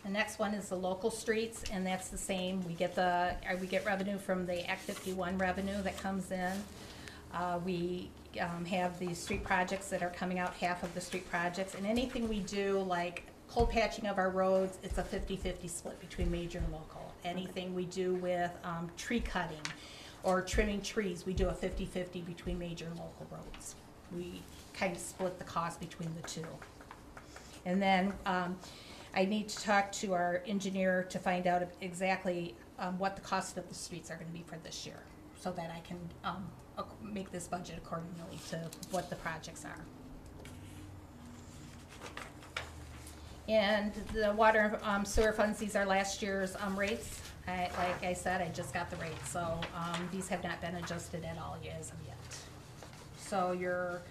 [0.04, 3.58] the next one is the local streets, and that's the same, we get the, uh,
[3.60, 6.54] we get revenue from the Act fifty-one revenue that comes in.
[7.34, 8.10] Uh, we,
[8.40, 11.86] um, have these street projects that are coming out, half of the street projects, and
[11.86, 16.60] anything we do, like cold patching of our roads, it's a 50-50 split between major
[16.60, 17.14] and local.
[17.24, 19.62] Anything we do with, um, tree cutting
[20.24, 23.76] or trimming trees, we do a 50-50 between major and local roads.
[24.16, 24.42] We
[24.74, 26.46] kind of split the cost between the two.
[27.66, 28.58] And then, um,
[29.16, 33.58] I need to talk to our engineer to find out exactly, um, what the cost
[33.58, 35.00] of the streets are gonna be for this year,
[35.40, 36.48] so that I can, um,
[37.02, 38.60] make this budget accordingly to
[38.92, 39.80] what the projects are.
[43.50, 47.22] And the water, um, sewer funds, these are last year's, um, rates.
[47.48, 50.76] I, like I said, I just got the rates, so, um, these have not been
[50.76, 52.18] adjusted at all as of yet.
[53.18, 54.02] So your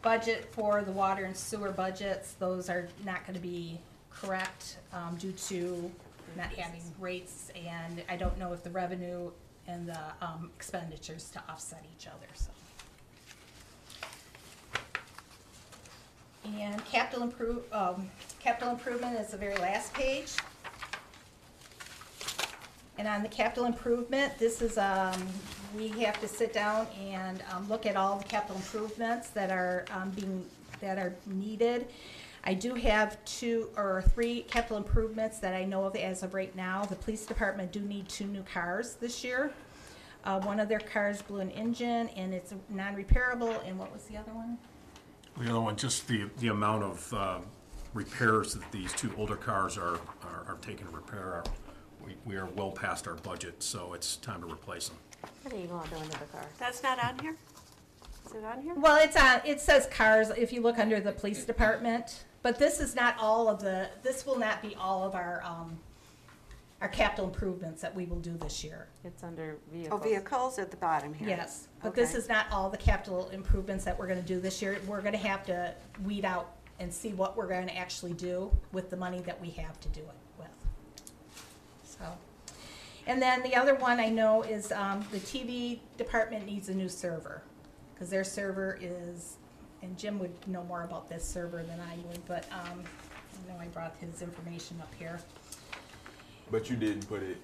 [0.00, 3.78] budget for the water and sewer budgets, those are not gonna be
[4.10, 5.92] correct, um, due to
[6.36, 9.30] not having rates, and I don't know if the revenue
[9.66, 12.50] and the, um, expenditures to offset each other, so.
[16.44, 20.32] And capital improve, um, capital improvement is the very last page.
[22.98, 25.26] And on the capital improvement, this is, um,
[25.76, 29.84] we have to sit down and, um, look at all the capital improvements that are,
[29.90, 30.44] um, being,
[30.80, 31.86] that are needed.
[32.44, 36.54] I do have two or three capital improvements that I know of as of right
[36.56, 36.84] now.
[36.84, 39.52] The police department do need two new cars this year.
[40.24, 44.16] Uh, one of their cars blew an engine and it's non-repairable, and what was the
[44.16, 44.58] other one?
[45.38, 47.38] The other one, just the, the amount of uh,
[47.94, 51.44] repairs that these two older cars are, are are taking to repair, are-
[52.04, 54.98] we, we are well past our budget, so it's time to replace them.
[55.42, 56.46] What are you going to do into the car?
[56.58, 57.36] That's not on here?
[58.26, 58.74] Is it on here?
[58.74, 62.80] Well, it's on, it says cars, if you look under the police department, but this
[62.80, 65.78] is not all of the, this will not be all of our, um,
[66.80, 68.86] our capital improvements that we will do this year.
[69.04, 70.00] It's under vehicles.
[70.00, 70.54] Oh, vehicles.
[70.54, 71.28] vehicles at the bottom here.
[71.28, 72.18] Yes, but this Okay.
[72.18, 74.78] is not all the capital improvements that we're gonna do this year.
[74.86, 75.74] We're gonna have to
[76.04, 79.78] weed out and see what we're gonna actually do with the money that we have
[79.80, 80.48] to do it with.
[81.84, 82.04] So,
[83.06, 86.88] and then the other one I know is, um, the TV department needs a new
[86.88, 87.42] server.
[87.98, 89.36] Cause their server is,
[89.82, 92.82] and Jim would know more about this server than I would, but, um,
[93.48, 95.20] I know I brought his information up here.
[96.50, 97.38] But you didn't put it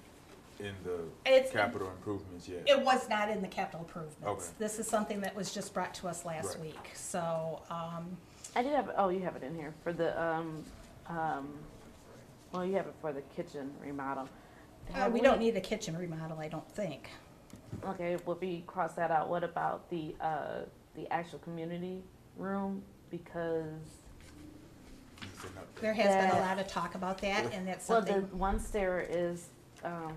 [0.59, 2.67] in the It's- capital improvements yet.
[2.67, 4.25] It was not in the capital improvements.
[4.25, 4.55] Okay.
[4.59, 6.59] This is something that was just brought to us last Right.
[6.73, 8.17] week, so, um,
[8.55, 10.63] I did have, oh, you have it in here for the, um,
[11.07, 11.59] um,
[12.51, 14.27] well, you have it for the kitchen remodel.
[14.89, 17.09] uh, Have we don't need a kitchen remodel, I don't think.
[17.83, 20.61] Okay, well, if we cross that out, what about the, uh,
[20.95, 22.03] the actual community
[22.37, 22.81] room?
[23.09, 23.65] Because,
[25.21, 25.81] It's an update.
[25.81, 28.59] There has been a lot of talk about that, and that's well, the something, one
[28.59, 29.47] stair is,
[29.83, 30.13] um,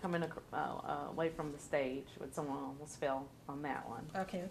[0.00, 4.04] coming, ac- uh, uh, away from the stage, but someone almost fell on that one.
[4.16, 4.44] okay.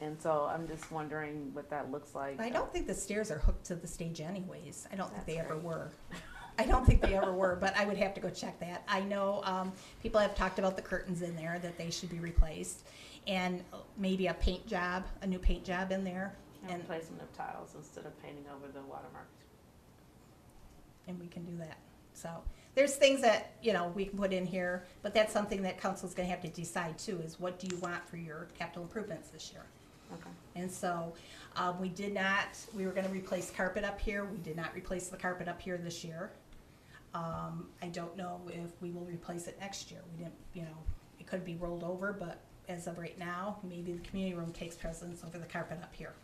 [0.00, 2.40] And so I'm just wondering what that looks like.
[2.40, 4.88] I don't think the stairs are hooked to the stage anyways.
[4.92, 5.90] I don't think they That's ever were.
[6.58, 8.82] I don't think they ever were, but I would have to go check that.
[8.88, 12.18] I know, um, people have talked about the curtains in there, that they should be
[12.18, 12.86] replaced.
[13.26, 13.62] And
[13.96, 17.74] maybe a paint job, a new paint job in there, And and, replacement of tiles
[17.74, 19.28] instead of painting over the watermark.
[21.06, 21.78] and we can do that.
[22.14, 22.30] So,
[22.74, 26.14] there's things that, you know, we can put in here, but that's something that council's
[26.14, 29.52] gonna have to decide too, is what do you want for your capital improvements this
[29.52, 29.64] year?
[30.12, 30.30] Okay.
[30.56, 31.12] And so,
[31.56, 35.08] um, we did not, we were gonna replace carpet up here, we did not replace
[35.08, 36.32] the carpet up here this year.
[37.14, 40.76] Um, I don't know if we will replace it next year, we didn't, you know,
[41.20, 44.76] it could be rolled over, but as of right now, maybe the community room takes
[44.76, 46.14] precedence over the carpet up here,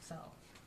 [0.00, 0.16] so.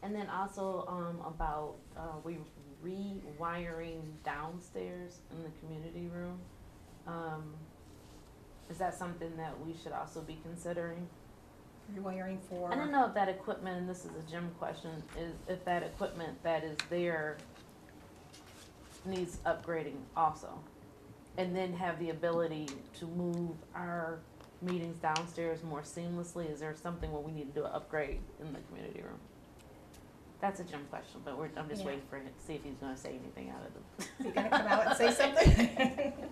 [0.04, 2.38] And then also, um, about, uh, we
[2.86, 6.40] rewiring downstairs in the community room.
[7.08, 7.54] Um,
[8.70, 11.08] is that something that we should also be considering?
[11.96, 12.72] Rewiring for.
[12.72, 15.84] I don't know if that equipment, and this is a Jim question, is if that
[15.84, 17.38] equipment that is there
[19.06, 20.50] needs upgrading also.
[21.38, 24.20] And then have the ability to move our
[24.62, 28.52] meetings downstairs more seamlessly, is there something where we need to do an upgrade in
[28.54, 29.20] the community room?
[30.42, 31.88] That's a Jim question, but we're, I'm just Yeah.
[31.88, 34.26] waiting for him, to see if he's gonna say anything out of it.
[34.26, 36.14] You gonna come out and say something?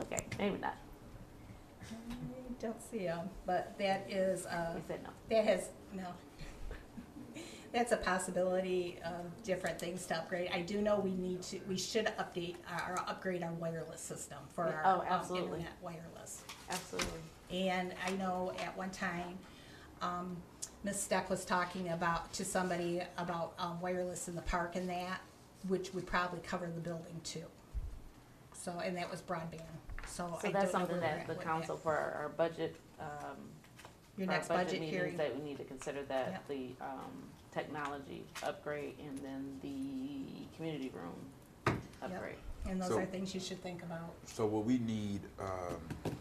[0.00, 0.76] Okay, maybe not,
[1.82, 1.94] I
[2.60, 5.10] Don't see him, but that is, uh, he said no.
[5.30, 6.06] That has, no.
[7.74, 10.48] That's a possibility of different things to upgrade.
[10.54, 12.54] I do know we need to, we should update,
[12.88, 15.58] or upgrade our wireless system for our oh, um, absolutely.
[15.58, 16.44] internet wireless.
[16.70, 17.20] Absolutely.
[17.50, 19.36] And I know at one time,
[20.02, 20.36] um,
[20.84, 21.00] Ms.
[21.00, 25.20] Steck was talking about, to somebody about, um, wireless in the park and that,
[25.66, 27.44] which would probably cover the building too.
[28.52, 29.62] So, and that was broadband,
[30.06, 31.92] so I So don't that's know something where we're that at the with council for
[31.92, 33.36] our, our budget, um,
[34.16, 35.16] Your our next budget meetings hearing.
[35.16, 36.48] That we need to consider that, Yep.
[36.48, 42.36] the, um, technology upgrade and then the community room upgrade.
[42.68, 44.14] And those So- are things you should think about.
[44.24, 46.14] So will we need, um,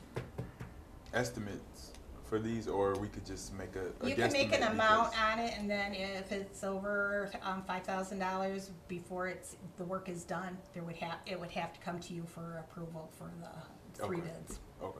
[1.13, 1.91] estimates
[2.25, 5.11] for these, or we could just make a, a You can make an guesstimate amount
[5.11, 9.83] because- on it, and then if it's over, um, five thousand dollars, before it's, the
[9.83, 13.09] work is done, there would have, it would have to come to you for approval
[13.17, 14.27] for the three Okay.
[14.27, 14.59] bids.
[14.81, 14.99] Okay.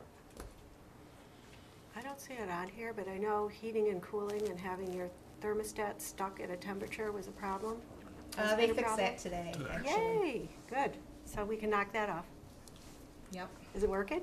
[1.95, 5.09] I don't see it on here, but I know heating and cooling and having your
[5.53, 7.77] thermostat stuck at a temperature was a problem.
[8.37, 9.05] Has Uh, it they been a fixed problem?
[9.07, 10.27] that today, actually.
[10.39, 10.97] Yay, good.
[11.25, 12.25] So we can knock that off.
[13.31, 13.49] Yep.
[13.75, 14.21] Is it working?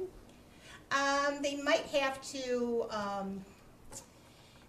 [0.92, 3.44] Um, they might have to, um,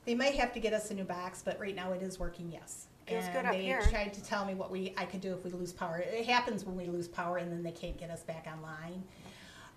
[0.05, 2.51] they might have to get us a new box, but right now it is working,
[2.51, 2.87] yes.
[3.07, 3.81] Feels good And up here.
[3.83, 5.97] they tried to tell me what we, I could do if we lose power.
[5.99, 9.03] It happens when we lose power and then they can't get us back online.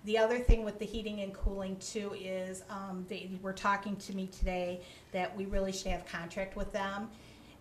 [0.05, 4.15] The other thing with the heating and cooling too is, um, they were talking to
[4.15, 4.83] me today
[5.13, 7.09] that we really should have contract with them.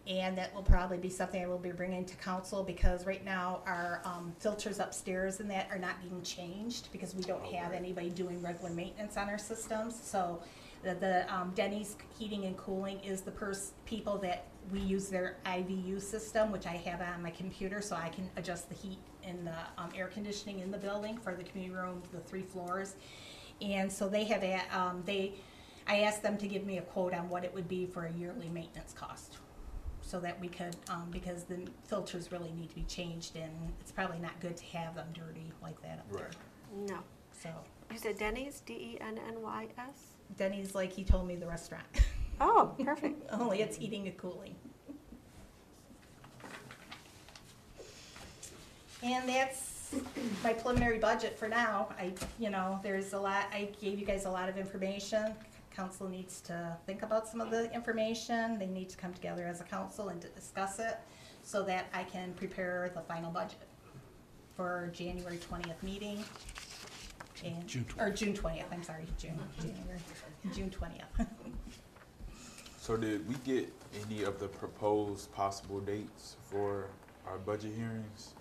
[0.05, 3.61] And that will probably be something I will be bringing to council because right now
[3.65, 8.09] our um, filters upstairs and that are not being changed because we don't have anybody
[8.09, 9.97] doing regular maintenance on our systems.
[10.03, 10.43] So
[10.83, 15.37] the, the um, Denny's Heating and Cooling is the pers- people that we use their
[15.45, 19.45] IVU system, which I have on my computer so I can adjust the heat and
[19.47, 22.95] the um, air conditioning in the building for the community room, the three floors.
[23.61, 25.33] And so they have, a- um, they,
[25.87, 28.11] I asked them to give me a quote on what it would be for a
[28.11, 29.37] yearly maintenance cost.
[30.01, 33.91] So that we could, um, because the filters really need to be changed and it's
[33.91, 36.29] probably not good to have them dirty like that up there.
[36.75, 36.89] Right.
[36.89, 36.97] No.
[37.41, 37.49] So
[37.91, 40.13] You said Denny's, E D-E-N-N-Y-S?
[40.37, 41.85] Denny's like he told me the restaurant,
[42.41, 43.23] Oh, perfect.
[43.31, 44.55] only it's heating and cooling.
[49.03, 49.93] And that's
[50.43, 51.89] my preliminary budget for now.
[51.99, 55.35] I, you know, there's a lot, I gave you guys a lot of information.
[55.75, 58.57] Council needs to think about some of the information.
[58.57, 60.97] They need to come together as a council and to discuss it
[61.43, 63.67] so that I can prepare the final budget
[64.55, 66.23] for January twentieth meeting.
[67.43, 69.99] And, June or June twentieth, I'm sorry, June, January,
[70.53, 71.05] June twentieth.
[72.79, 73.71] So did we get
[74.05, 76.89] any of the proposed possible dates for
[77.25, 78.33] our budget hearings?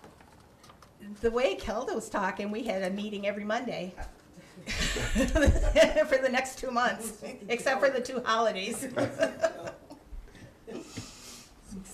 [1.21, 3.93] The way Kelda was talking, we had a meeting every Monday
[4.67, 8.87] for the next two months, except for the two holidays.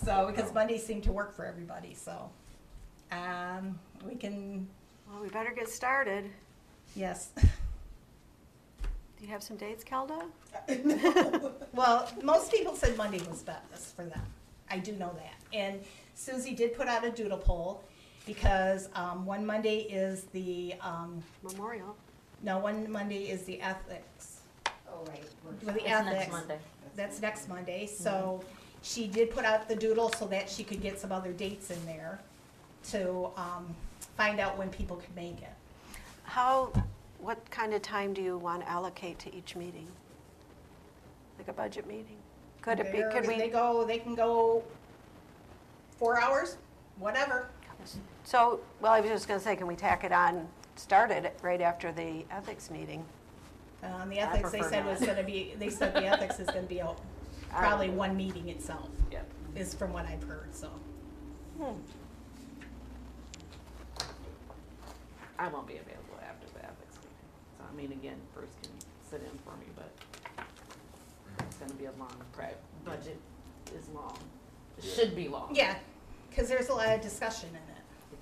[0.04, 2.30] So, because Mondays seem to work for everybody, so,
[3.12, 4.66] um, we can,
[5.10, 6.30] Well, we better get started.
[6.94, 7.30] yes.
[7.36, 10.22] Do you have some dates, Kelda?
[11.72, 14.22] Well, most people said Monday was best for them.
[14.70, 15.34] I do know that.
[15.56, 15.80] And
[16.14, 17.82] Susie did put out a doodle poll
[18.34, 21.96] because, um, one Monday is the, um, Memorial.
[22.44, 24.42] no, one Monday is the ethics.
[24.88, 25.24] Oh, right.
[25.44, 26.32] With the It's next ethics.
[26.32, 26.58] Monday.
[26.94, 28.44] That's next Monday, so
[28.82, 31.84] she did put out the doodle so that she could get some other dates in
[31.86, 32.20] there
[32.90, 33.74] to, um,
[34.16, 35.52] find out when people could make it.
[36.22, 36.72] How,
[37.18, 39.88] what kind of time do you want to allocate to each meeting?
[41.36, 42.16] Like a budget meeting?
[42.62, 44.62] Could it be, They're- could They we, go, they can go
[45.98, 46.58] four hours,
[46.98, 47.48] whatever.
[48.24, 51.38] So, well, I was just going to say, can we tack it on, start it
[51.42, 53.04] right after the ethics meeting?
[53.82, 56.62] Um, the ethics, they prefer said was gonna be, they said the ethics is gonna
[56.62, 56.94] be a,
[57.50, 59.26] probably one meeting itself, Yep.
[59.56, 60.68] is from what I've heard, so.
[61.58, 61.78] Hmm.
[65.38, 67.16] I won't be available after the ethics meeting.
[67.58, 68.72] So I mean, again, Bruce can
[69.10, 69.90] sit in for me, but
[71.46, 72.60] it's gonna be a long prep.
[72.84, 73.18] Budget
[73.74, 74.18] is long.
[74.76, 75.54] It should be long.
[75.54, 75.76] Yeah,
[76.36, 77.69] cause there's a lot of discussion in it It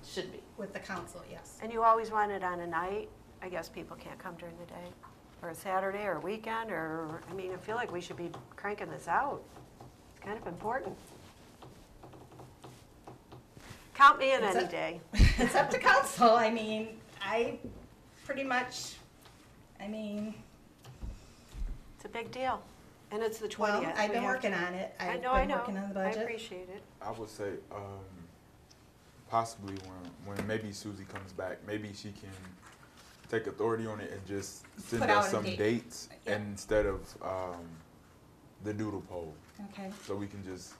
[0.05, 0.39] should be.
[0.57, 1.57] with the council, yes.
[1.61, 3.09] And you always want it on a night?
[3.41, 4.87] I guess people can't come during the day,
[5.41, 8.29] or a Saturday, or a weekend, or, I mean, I feel like we should be
[8.55, 9.41] cranking this out.
[10.15, 10.95] It's kind of important.
[13.95, 15.01] Count me in It's any a- day.
[15.37, 17.59] It's up to council, I mean, I
[18.25, 18.95] pretty much,
[19.79, 20.33] I mean,
[21.95, 22.61] It's a big deal.
[23.11, 23.95] And it's the well, 20th.
[23.97, 24.93] I've We been have working on it.
[24.99, 25.55] I I've know, I been know.
[25.57, 26.21] working on the I budget.
[26.23, 26.83] appreciate it.
[27.01, 27.81] I would say, um,
[29.33, 29.75] possibly
[30.25, 32.31] when, when maybe Susie comes back, maybe she can
[33.29, 35.57] take authority on it and just send Put out us some date.
[35.57, 36.37] dates Yeah.
[36.37, 37.63] instead of, um,
[38.63, 39.33] the doodle poll.
[39.71, 40.73] Okay, So we can just,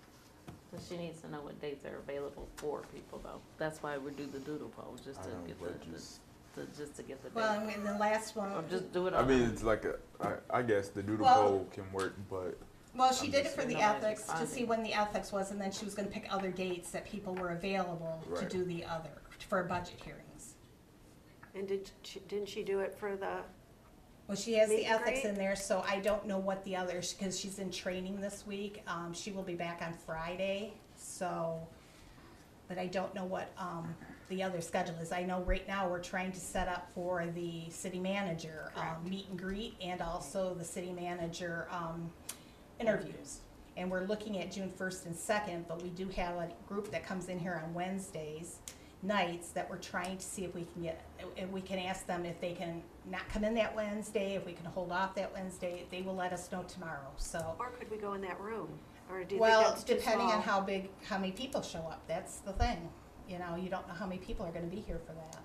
[0.71, 3.39] But she needs to know what dates are available for people though.
[3.57, 6.19] That's why we do the doodle poll, just to know, get the, just,
[6.55, 7.75] the, just to get the well, date.
[7.77, 8.51] and the last one.
[8.51, 11.41] Or just do it I mean, it's like a, I, I guess the doodle Well-
[11.49, 12.57] poll can work, but
[12.99, 13.81] Well, she I'm did it just for the saying.
[13.83, 16.91] Ethics, to see when the ethics was, and then she was gonna pick other dates
[16.91, 18.49] that people were available to Right.
[18.49, 20.55] do the other, for budget hearings.
[21.55, 23.43] And did, she- didn't she do it for the,
[24.27, 25.29] Well, she has the and ethics greet?
[25.29, 28.83] in there, so I don't know what the others, because she's in training this week.
[28.85, 31.65] Um, she will be back on Friday, so,
[32.67, 33.95] but I don't know what, um,
[34.27, 35.13] the other schedule is.
[35.13, 39.27] I know right now we're trying to set up for the city manager, um, meet
[39.29, 42.11] and greet, and also the city manager, um,
[42.79, 43.39] interviews.
[43.77, 47.05] And we're looking at June first and second, but we do have a group that
[47.05, 48.59] comes in here on Wednesdays
[49.01, 51.01] nights that we're trying to see if we can get,
[51.37, 54.53] if we can ask them if they can not come in that Wednesday, if we
[54.53, 57.55] can hold off that Wednesday, they will let us know tomorrow, so.
[57.59, 58.67] or could we go in that room?
[59.09, 60.59] Or do you think Well, that's too depending on small?
[60.59, 62.89] how big, how many people show up, that's the thing.
[63.27, 65.37] You know, you don't know how many people are gonna be here for that.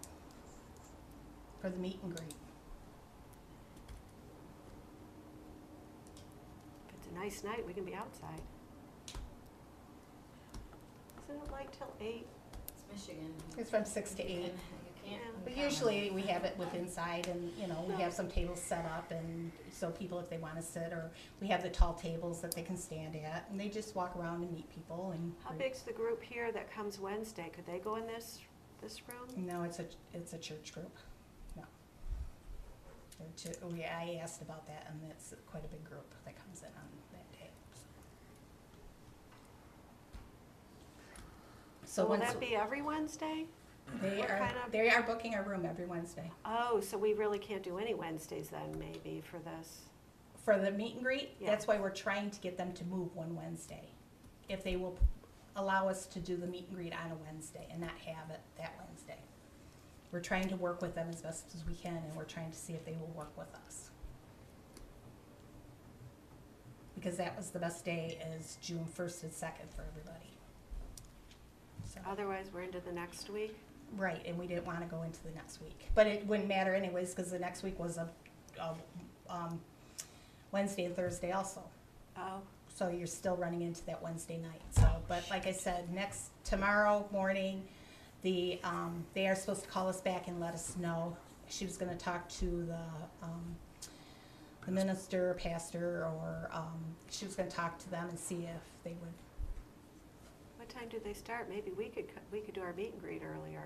[1.60, 2.34] For the meet and greet.
[6.88, 8.40] If it's a nice night, we can be outside.
[11.28, 12.26] Isn't it light till eight?
[12.68, 13.32] It's Michigan.
[13.56, 14.52] It's from six to eight.
[14.52, 15.44] You can't.
[15.44, 18.84] But usually we have it with inside and, you know, we have some tables set
[18.86, 21.10] up and so people if they wanna sit or
[21.40, 24.42] we have the tall tables that they can stand at and they just walk around
[24.42, 25.32] and meet people and.
[25.44, 27.50] How big's the group here that comes Wednesday?
[27.54, 28.38] Could they go in this,
[28.82, 29.46] this room?
[29.46, 30.96] No, it's a, it's a church group,
[31.56, 31.64] no.
[33.18, 36.36] They're two, oh, we, I asked about that and it's quite a big group that
[36.36, 37.50] comes in on that day.
[41.94, 43.46] So will once, that be every Wednesday?
[44.02, 46.28] they what are, kind of- they are booking a room every Wednesday.
[46.44, 49.82] Oh, so we really can't do any Wednesdays then, maybe, for this?
[50.44, 51.50] For the meet and greet, Yeah.
[51.50, 53.90] that's why we're trying to get them to move one Wednesday.
[54.48, 54.98] If they will
[55.54, 58.40] allow us to do the meet and greet on a Wednesday and not have it
[58.58, 59.20] that Wednesday.
[60.10, 62.58] We're trying to work with them as best as we can and we're trying to
[62.58, 63.90] see if they will work with us.
[66.96, 70.33] Because that was the best day is June first and second for everybody.
[71.94, 73.56] So, Otherwise, we're into the next week?
[73.96, 77.14] right, and we didn't wanna go into the next week, but it wouldn't matter anyways,
[77.14, 78.08] cause the next week was a,
[78.60, 78.74] a,
[79.30, 79.60] um,
[80.50, 81.62] Wednesday and Thursday also.
[82.16, 82.40] Oh,
[82.74, 87.06] So you're still running into that Wednesday night, so, but like I said, next, tomorrow
[87.12, 87.62] morning,
[88.22, 91.16] the, um, they are supposed to call us back and let us know.
[91.48, 92.80] She was gonna talk to the,
[93.22, 93.54] um,
[94.66, 96.80] the minister, pastor, or, um,
[97.10, 99.12] she was gonna talk to them and see if they would,
[100.64, 101.46] what time do they start?
[101.50, 103.64] Maybe we could, co- we could do our meet and greet earlier.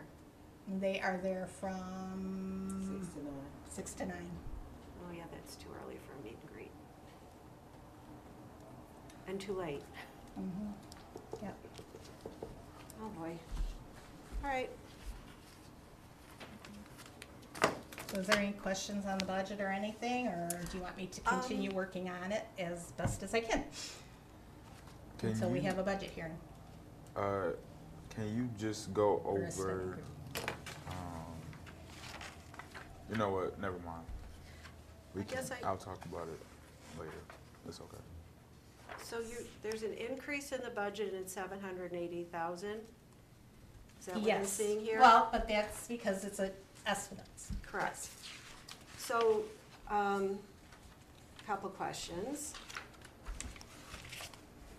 [0.81, 3.33] they are there from Six to nine.
[3.69, 4.31] six to nine.
[5.07, 6.71] Oh, yeah, that's too early for a meet and greet.
[9.29, 9.83] And too late.
[10.41, 11.45] Mm-hmm.
[11.45, 11.57] Yep.
[13.01, 13.31] Oh, boy.
[14.43, 14.71] All right.
[18.13, 21.07] So is there any questions on the budget or anything, or do you want me
[21.07, 23.63] to continue Um, working on it as best as I can?
[25.19, 26.37] Can Until we you- have a budget hearing.
[27.17, 27.51] Uh,
[28.15, 29.99] can you just go or a study over,
[30.89, 30.95] um,
[33.11, 34.05] you know what, never mind.
[35.15, 36.41] We I can, guess I- I'll talk about it
[36.99, 37.11] later.
[37.69, 37.97] It's okay.
[39.03, 42.81] So you, there's an increase in the budget in seven hundred and eighty thousand?
[44.01, 44.53] Is that what I'm Yes.
[44.53, 45.01] seeing here?
[45.01, 46.51] Well, but that's because it's an
[46.87, 47.25] estimate.
[47.63, 48.09] Correct.
[48.99, 49.43] So,
[49.91, 50.39] um,
[51.47, 52.53] couple questions.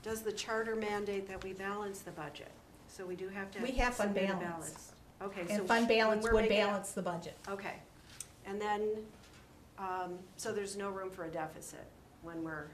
[0.03, 2.51] Does the charter mandate that we balance the budget?
[2.87, 4.91] So we do have to We have fund submit a balance.
[5.21, 5.53] Okay, so.
[5.55, 7.35] And fund when balance we're would making balance the budget.
[7.49, 7.75] Okay,
[8.45, 8.89] and then,
[9.77, 11.85] um, so there's no room for a deficit
[12.21, 12.67] when we're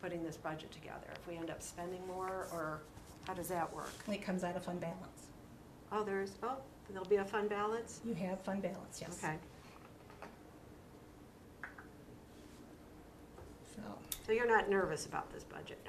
[0.00, 1.06] putting this budget together?
[1.14, 2.80] If we end up spending more, or
[3.26, 3.92] how does that work?
[4.08, 5.26] It comes out of fund balance.
[5.92, 6.56] Oh, there's, oh,
[6.90, 8.00] there'll be a fund balance?
[8.04, 9.18] You have fund balance, yes.
[9.22, 9.36] Okay,
[13.74, 13.82] So,
[14.26, 15.86] so you're not nervous about this budget?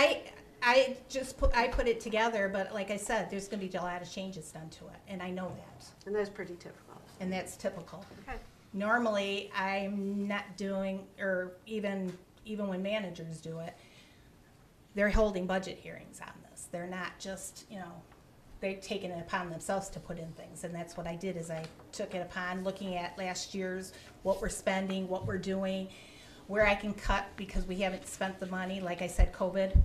[0.00, 0.22] I,
[0.62, 3.82] I just put, I put it together, but like I said, there's gonna be a
[3.82, 7.00] lot of changes done to it, and I know that, And that's pretty typical.
[7.20, 8.04] and that's typical.
[8.26, 8.38] Okay,
[8.72, 13.74] Normally, I'm not doing, or even, even when managers do it,
[14.94, 16.68] they're holding budget hearings on this.
[16.72, 17.92] They're not just, you know,
[18.60, 21.50] they're taking it upon themselves to put in things, and that's what I did, is
[21.50, 23.92] I took it upon looking at last year's,
[24.22, 25.88] what we're spending, what we're doing,
[26.50, 29.80] where I can cut, because we haven't spent the money, like I said, COVID,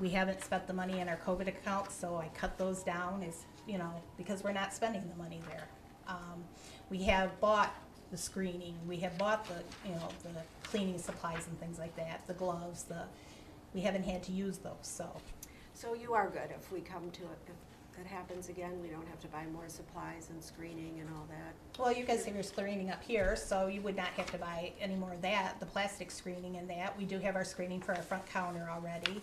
[0.00, 3.44] we haven't spent the money in our COVID accounts, so I cut those down, is,
[3.68, 5.68] you know, because we're not spending the money there.
[6.08, 6.42] Um,
[6.88, 7.74] we have bought
[8.10, 10.30] the screening, we have bought the, you know, the
[10.66, 13.02] cleaning supplies and things like that, the gloves, the,
[13.74, 15.20] we haven't had to use those, so.
[15.74, 17.65] so you are good if we come to it, if
[17.96, 21.80] that happens again, we don't have to buy more supplies and screening and all that?
[21.80, 24.72] Well, you guys have your screening up here, so you would not have to buy
[24.80, 26.96] any more of that, the plastic screening and that.
[26.98, 29.22] We do have our screening for our front counter already.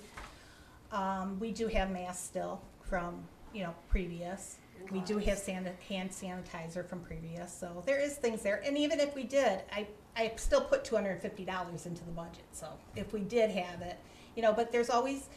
[0.91, 4.57] Um, we do have masks still from, you know, previous.
[4.91, 8.61] We do have san- hand sanitizer from previous, so there is things there.
[8.65, 12.03] And even if we did, I, I still put two hundred and fifty dollars into
[12.03, 13.97] the budget, so if we did have it,
[14.35, 15.29] you know, but there's always,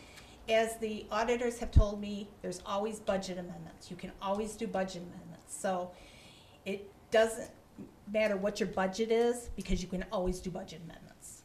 [0.49, 3.91] as the auditors have told me, there's always budget amendments.
[3.91, 5.91] You can always do budget amendments, so
[6.65, 7.51] it doesn't
[8.13, 11.43] matter what your budget is, because you can always do budget amendments.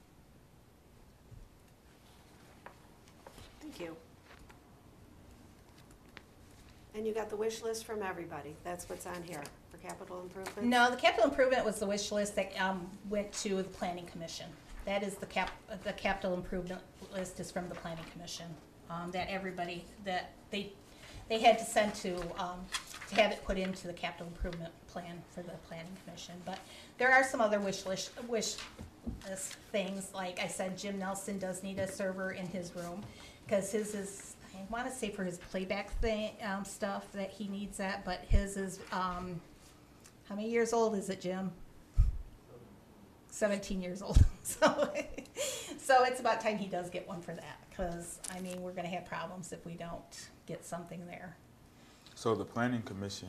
[3.59, 3.95] Thank you.
[6.93, 9.41] And you got the wish list from everybody, that's what's on here
[9.71, 10.67] for capital improvement?
[10.67, 14.47] No, the capital improvement was the wish list that, um, went to the planning commission.
[14.85, 15.51] That is the cap,
[15.83, 16.81] the capital improvement
[17.13, 18.47] list is from the planning commission,
[18.91, 20.73] um, that everybody, that they,
[21.29, 22.59] they had to send to, um,
[23.09, 26.35] to have it put into the capital improvement plan for the planning commission.
[26.45, 26.59] But
[26.97, 28.55] there are some other wish list, wish
[29.27, 33.01] list things, like I said, Jim Nelson does need a server in his room,
[33.47, 37.77] cause his is, I wanna say for his playback thing, um, stuff, that he needs
[37.77, 39.39] that, but his is, um,
[40.27, 41.51] How many years old is it, Jim?
[43.35, 44.23] 17 years old.
[44.43, 44.91] So,
[45.77, 48.87] so it's about time he does get one for that, because, I mean, we're gonna
[48.89, 51.37] have problems if we don't get something there.
[52.15, 53.27] So the planning commission,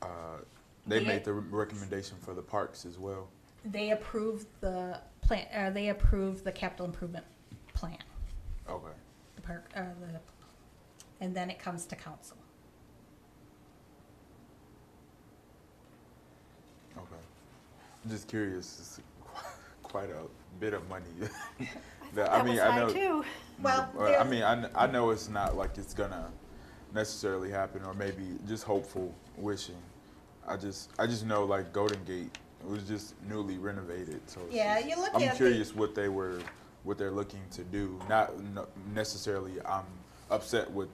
[0.00, 0.06] uh,
[0.86, 3.28] they They- made the recommendation for the parks as well.
[3.64, 7.26] They approved the plan, uh, they approved the capital improvement
[7.74, 7.98] plan,
[8.68, 8.94] Okay.
[9.36, 10.20] the park, uh, the,
[11.20, 12.36] and then it comes to council.
[16.96, 17.16] Okay.
[17.16, 18.78] I'm just curious.
[18.80, 19.00] It's
[19.82, 20.22] quite a
[20.58, 21.04] bit of money.
[22.14, 22.92] That- That mean, was I know.
[22.92, 23.24] too.
[23.62, 23.88] Well,
[24.18, 26.28] I mean, I, I know it's not like it's gonna
[26.92, 29.76] necessarily happen, or maybe just hopeful wishing.
[30.48, 32.36] I just, I just know like Golden Gate
[32.66, 34.40] was just newly renovated, so.
[34.50, 36.40] Yeah, just- you look I'm at the- curious what they were,
[36.82, 37.96] what they're looking to do.
[38.08, 38.32] Not
[38.92, 39.84] necessarily, I'm
[40.32, 40.88] upset with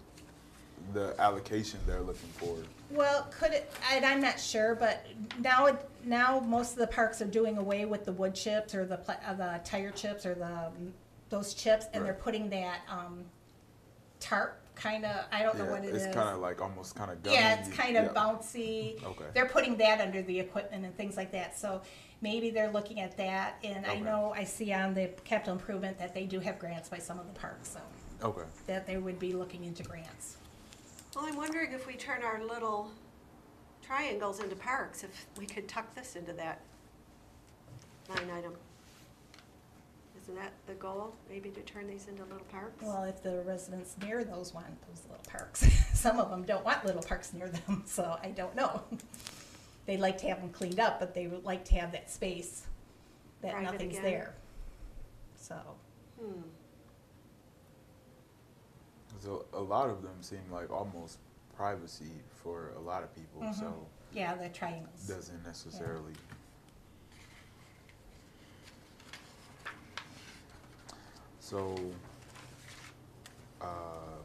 [0.93, 2.57] the allocation they're looking for.
[2.91, 5.05] Well, could it, and I'm not sure, but
[5.41, 8.85] now, it- now most of the parks are doing away with the wood chips or
[8.85, 10.71] the, pla- uh, the tire chips or the,
[11.31, 12.23] those chips, and they're Right.
[12.23, 13.25] putting that, um,
[14.21, 16.05] tarp kinda, I don't know what it is.
[16.05, 17.37] it's kind of like almost kind of gummy.
[17.37, 18.13] Yeah, it's kind of yeah.
[18.13, 19.03] bouncy.
[19.03, 19.25] Okay.
[19.35, 21.81] They're putting that under the equipment and things like that, so
[22.21, 24.01] maybe they're looking at that, and I Okay.
[24.01, 27.27] know, I see on the capital improvement that they do have grants by some of
[27.27, 27.81] the parks, so,
[28.29, 28.43] Okay.
[28.67, 30.37] that they would be looking into grants.
[31.17, 32.91] Well, I'm wondering if we turn our little
[33.83, 36.61] triangles into parks, if we could tuck this into that
[38.11, 38.53] line item.
[40.23, 42.83] Isn't that the goal, maybe to turn these into little parks?
[42.83, 46.85] Well, if the residents near those want those little parks, some of them don't want
[46.85, 48.83] little parks near them, so I don't know.
[49.87, 52.67] They'd like to have them cleaned up, but they would like to have that space,
[53.41, 54.05] that Private nothing's again.
[54.05, 54.35] there.
[55.37, 55.57] So,
[56.21, 56.41] Hmm.
[59.17, 61.19] 'Cause a, lot of them seem like almost
[61.57, 63.55] privacy for a lot of people, Mhm.
[63.55, 65.07] so yeah, the triangles.
[65.07, 66.13] doesn't necessarily.
[71.41, 71.75] So,
[73.61, 74.25] um,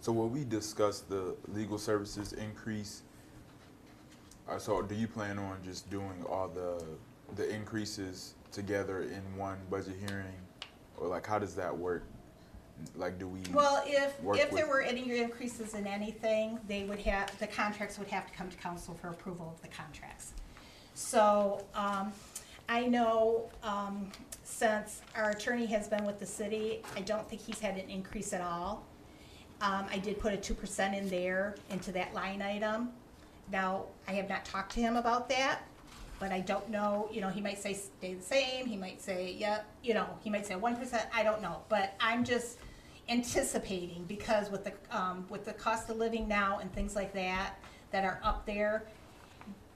[0.00, 3.02] so will we discuss the legal services increase?
[4.48, 6.82] Uh, so do you plan on just doing all the,
[7.34, 10.46] the increases together in one budget hearing?
[10.96, 12.04] Or like, how does that work?
[12.96, 13.40] Like, do we?
[13.52, 17.46] Well, if, work if there with- were any increases in anything, they would have, the
[17.46, 20.32] contracts would have to come to council for approval of the contracts.
[20.94, 22.12] So, um,
[22.68, 24.10] I know, um,
[24.44, 28.32] since our attorney has been with the city, I don't think he's had an increase
[28.32, 28.84] at all.
[29.60, 32.90] Um, I did put a two percent in there, into that line item.
[33.50, 35.60] Now, I have not talked to him about that,
[36.18, 39.32] but I don't know, you know, he might say stay the same, he might say,
[39.38, 41.62] yep, you know, he might say one percent, I don't know.
[41.68, 42.58] But I'm just
[43.08, 47.54] anticipating, because with the, um, with the cost of living now and things like that,
[47.90, 48.84] that are up there,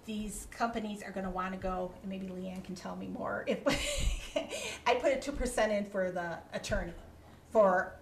[0.07, 3.59] these companies are gonna wanna go, and maybe Leanne can tell me more, if,
[4.87, 6.93] I put a two percent in for the attorney,
[7.51, 7.95] for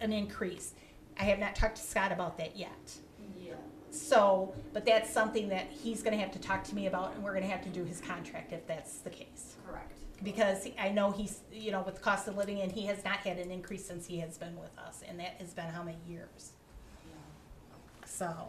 [0.00, 0.74] an increase.
[1.18, 2.94] I have not talked to Scott about that yet.
[3.38, 3.52] Yeah.
[3.90, 7.34] So, but that's something that he's gonna have to talk to me about, and we're
[7.34, 9.56] gonna have to do his contract if that's the case.
[9.66, 9.99] Correct.
[10.22, 13.18] Because I know he's, you know, with the cost of living, and he has not
[13.18, 15.98] had an increase since he has been with us, and that has been how many
[16.08, 16.52] years?
[18.04, 18.48] So,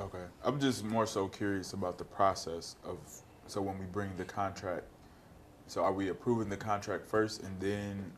[0.00, 2.98] Okay, I'm just more so curious about the process of,
[3.46, 4.84] so when we bring the contract,
[5.68, 8.10] so are we approving the contract first and then,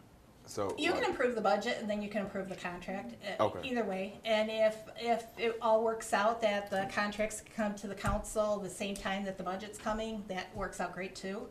[0.47, 0.74] so?
[0.78, 3.68] you can like- approve the budget, and then you can approve the contract, uh, Okay.
[3.68, 4.18] either way.
[4.24, 8.70] And if, if it all works out that the contracts come to the council the
[8.70, 11.47] same time that the budget's coming, that works out great too.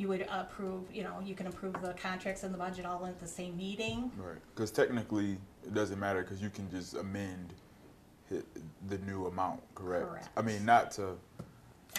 [0.00, 3.20] You would approve, you know, you can approve the contracts and the budget all at
[3.20, 4.10] the same meeting.
[4.16, 7.52] Right, because technically, it doesn't matter, because you can just amend
[8.30, 10.08] the new amount, correct?
[10.08, 10.28] Correct.
[10.38, 11.18] I mean, not to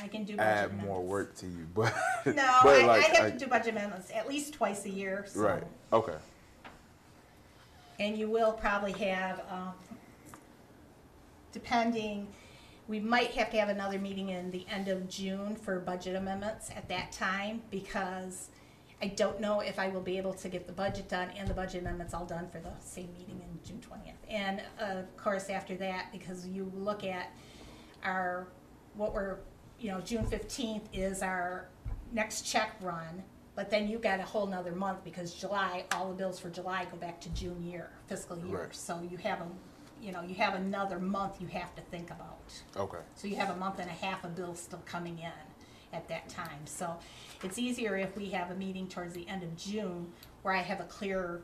[0.01, 1.93] I can do budget add more work to you, but.
[2.25, 5.25] No, but I, like, I have to do budget amendments at least twice a year,
[5.27, 5.41] so.
[5.41, 6.17] Right, okay,
[7.99, 9.73] And you will probably have, um,
[11.51, 12.29] depending,
[12.87, 16.69] we might have to have another meeting in the end of June for budget amendments
[16.75, 18.49] at that time, because
[19.01, 21.53] I don't know if I will be able to get the budget done and the
[21.53, 24.15] budget amendments all done for the same meeting in June twentieth.
[24.29, 27.31] And, uh, of course, after that, because you look at
[28.03, 28.47] our,
[28.95, 29.37] what we're,
[29.79, 31.67] you know, June fifteenth is our
[32.11, 33.23] next check run,
[33.55, 36.85] but then you got a whole nother month, because July, all the bills for July
[36.91, 38.63] go back to June year, fiscal year.
[38.63, 38.75] Right.
[38.75, 39.47] So you have a,
[40.01, 42.37] you know, you have another month you have to think about.
[42.75, 45.31] okay, So you have a month and a half of bills still coming in
[45.93, 46.65] at that time.
[46.65, 46.97] So
[47.43, 50.79] it's easier if we have a meeting towards the end of June where I have
[50.79, 51.41] a clearer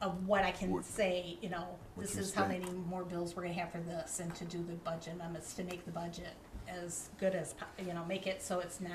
[0.00, 2.64] of what I can What- say, you know, what this you is how think.
[2.64, 5.54] many more bills we're gonna have for this, and to do the budget um, amendments,
[5.54, 6.34] to make the budget
[6.68, 8.92] as good as, po- you know, make it so it's not,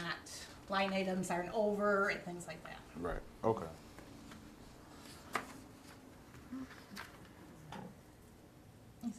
[0.70, 2.78] line items aren't over and things like that.
[3.00, 3.66] Right, okay.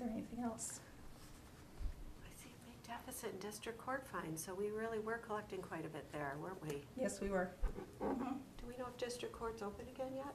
[0.00, 0.80] There anything else?
[2.24, 5.84] I see a big deficit in district court fines, so we really were collecting quite
[5.86, 6.82] a bit there, weren't we?
[7.00, 7.50] Yes, we were.
[8.02, 8.22] Mm-hmm.
[8.24, 10.34] Do we know if district court's open again yet?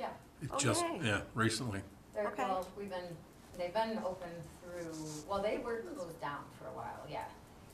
[0.00, 0.08] Yeah,
[0.42, 1.00] It just, yay.
[1.04, 1.80] yeah, recently.
[2.14, 2.44] they're, Okay.
[2.44, 3.14] well, we've been,
[3.58, 4.30] they've been open
[4.62, 4.92] through,
[5.28, 7.24] well, they were closed down for a while, yeah.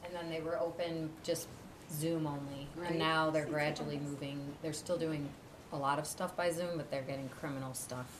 [0.05, 1.47] And then they were open just
[1.93, 2.91] Zoom only, Right.
[2.91, 5.29] and now they're gradually moving, they're still doing
[5.73, 8.11] a lot of stuff by Zoom, but they're getting criminal stuff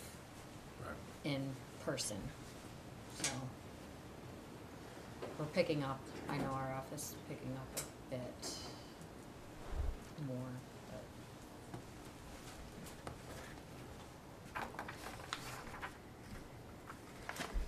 [1.25, 1.43] in
[1.85, 2.19] person,
[3.23, 3.31] so.
[5.39, 8.49] We're picking up, I know our office is picking up a bit
[10.27, 10.37] more,
[10.91, 11.05] but.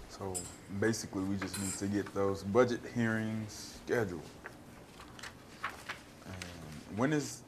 [0.08, 0.34] So
[0.80, 4.20] basically, we just need to get those budget hearings scheduled.
[6.26, 7.42] And when is,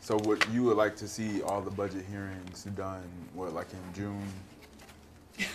[0.00, 3.02] so what, you would like to see all the budget hearings done,
[3.34, 4.32] what, like in June?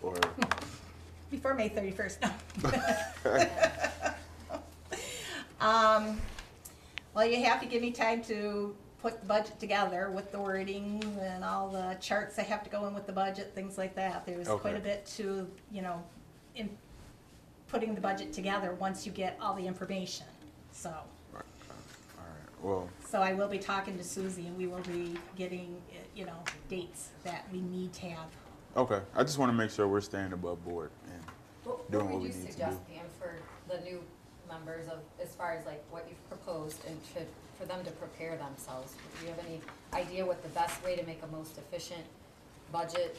[0.00, 0.14] Or,
[1.30, 2.30] Before May thirty-first, no.
[5.60, 6.20] Um,
[7.14, 11.02] well, you have to give me time to put the budget together with the wording
[11.20, 14.24] and all the charts that have to go in with the budget, things like that.
[14.24, 16.00] There's quite a bit to, you know,
[16.54, 16.70] in
[17.66, 20.26] putting the budget together once you get all the information,
[20.70, 20.90] so.
[20.90, 21.04] all
[21.34, 21.44] right,
[22.62, 25.76] well, So I will be talking to Susie and we will be getting,
[26.14, 28.28] you know, dates that we need to have.
[28.76, 30.90] okay, I just want to make sure we're staying above board
[31.68, 32.94] What, doing what what would we you need to suggest, do.
[32.94, 33.32] Pam, for
[33.68, 34.02] the new
[34.48, 37.20] members of, as far as like what you've proposed and to,
[37.58, 38.94] for them to prepare themselves?
[39.20, 39.60] Do you have any
[39.92, 42.04] idea what the best way to make a most efficient
[42.72, 43.18] budget,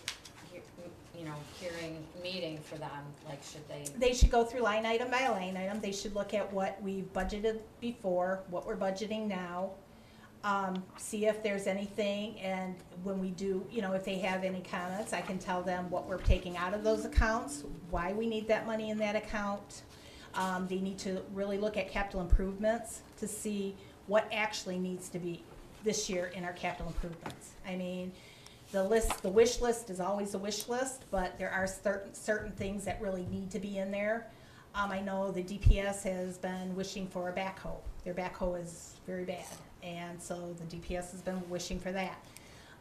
[0.52, 0.62] he-
[1.20, 3.04] you know, hearing, meeting for them?
[3.28, 6.34] Like, should they, They should go through line item by line item, they should look
[6.34, 9.72] at what we've budgeted before, what we're budgeting now.
[10.44, 14.62] Um, see if there's anything, and when we do, you know, if they have any
[14.62, 18.48] comments, I can tell them what we're taking out of those accounts, why we need
[18.48, 19.82] that money in that account.
[20.36, 23.76] Um, they need to really look at capital improvements to see
[24.08, 25.44] what actually needs to be
[25.84, 27.52] this year in our capital improvements.
[27.68, 28.14] I mean,
[28.72, 32.52] the list, the wish list is always a wish list, but there are certain, certain
[32.52, 34.28] things that really need to be in there.
[34.76, 37.78] Um, I know the DPS has been wishing for a backhoe.
[38.10, 39.46] Their backhoe is very bad,
[39.84, 42.18] and so the DPS has been wishing for that.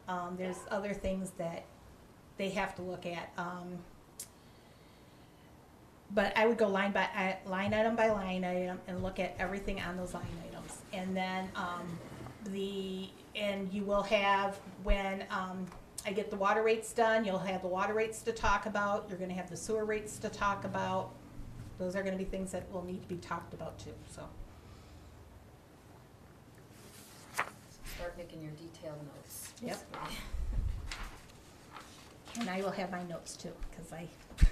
[0.09, 1.65] Um, there's other things that
[2.39, 3.31] they have to look at.
[3.37, 3.77] Um,
[6.15, 9.83] but I would go line by, line item by line item and look at everything
[9.83, 10.79] on those line items.
[10.95, 11.99] And then, um,
[12.47, 15.67] the, and you will have, when, um,
[16.07, 19.19] I get the water rates done, you'll have the water rates to talk about, you're
[19.19, 21.11] gonna have the sewer rates to talk about.
[21.79, 24.23] Those are gonna be things that will need to be talked about too, so.
[27.99, 29.53] Start making your detailed notes?
[29.63, 29.79] Yep.
[32.39, 34.07] And I will have my notes too, cause I,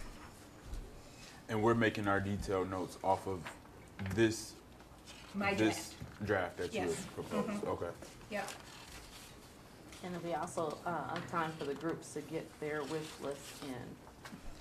[1.48, 3.38] And we're making our detailed notes off of
[4.16, 4.54] this,
[5.34, 5.94] my this
[6.24, 7.06] draft, draft that you Yes.
[7.14, 7.68] proposed, Mhm.
[7.68, 7.90] okay.
[8.30, 8.48] yep.
[10.02, 13.62] And it'll be also uh, a time for the groups to get their wish list
[13.62, 13.74] in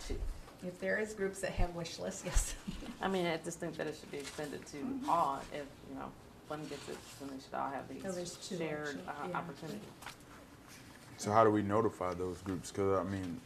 [0.08, 0.22] too.
[0.68, 2.54] If there is groups that have wish lists, yes.
[3.02, 6.12] I mean, I just think that it should be extended to all, if, you know,
[6.48, 9.28] one gets it, then they should all have Oh, there's these two, shared actually, uh,
[9.30, 9.38] yeah.
[9.38, 9.80] opportunity.
[11.18, 12.72] So how do we notify those groups?
[12.72, 13.40] Cause I mean,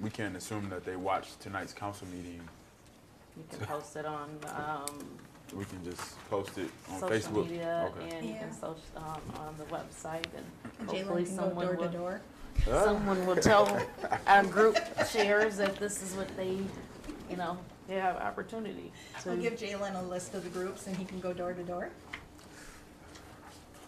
[0.00, 2.40] we can't assume that they watched tonight's council meeting.
[3.36, 4.98] You can post it on, um,
[5.54, 7.48] We can just post it on social Facebook.
[7.50, 8.16] media Okay.
[8.16, 8.54] and you can Yeah.
[8.54, 12.20] social, um, on the website and Jalen hopefully can go someone door to will, door.
[12.64, 13.80] Someone will tell
[14.26, 14.76] our group
[15.08, 16.58] shares that this is what they,
[17.30, 17.56] you know,
[17.88, 19.30] they have opportunity to.
[19.30, 21.88] We'll give Jalen a list of the groups and he can go door to door.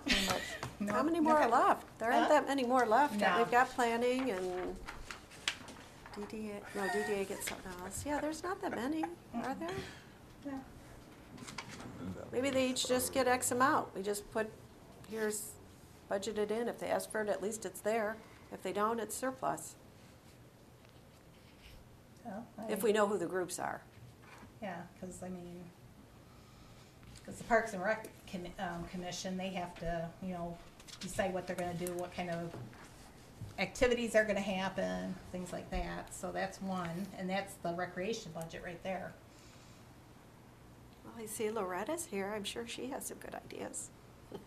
[0.06, 0.40] pretty much
[0.80, 1.44] No, How many more okay.
[1.44, 1.98] are left?
[1.98, 2.28] There aren't Huh?
[2.30, 3.20] that many more left.
[3.20, 3.34] No.
[3.38, 4.76] We've got planning and
[6.16, 8.02] DDA, no, DDA gets something else.
[8.06, 9.68] Yeah, there's not that many, are there?
[10.46, 10.52] Yeah.
[12.32, 13.94] Maybe they each just get X amount.
[13.94, 14.50] We just put,
[15.10, 15.50] here's
[16.10, 16.68] budgeted in.
[16.68, 18.16] If they ask for it, at least it's there.
[18.52, 19.74] If they don't, it's surplus.
[22.24, 23.82] Well, If we know who the groups are.
[24.62, 25.60] Yeah, cause I mean,
[27.24, 30.56] cause the Parks and Rec commi- um, commission, they have to, you know,
[31.00, 32.52] decide what they're gonna do, what kind of
[33.58, 38.62] activities are gonna happen, things like that, so that's one, and that's the recreation budget
[38.64, 39.12] right there.
[41.04, 42.32] Well, I see Loretta's here.
[42.34, 43.88] I'm sure she has some good ideas.
[44.32, 44.38] All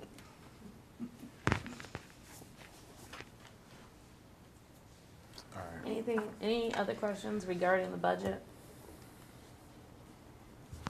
[5.55, 5.85] right.
[5.91, 8.41] Anything, any other questions regarding the budget?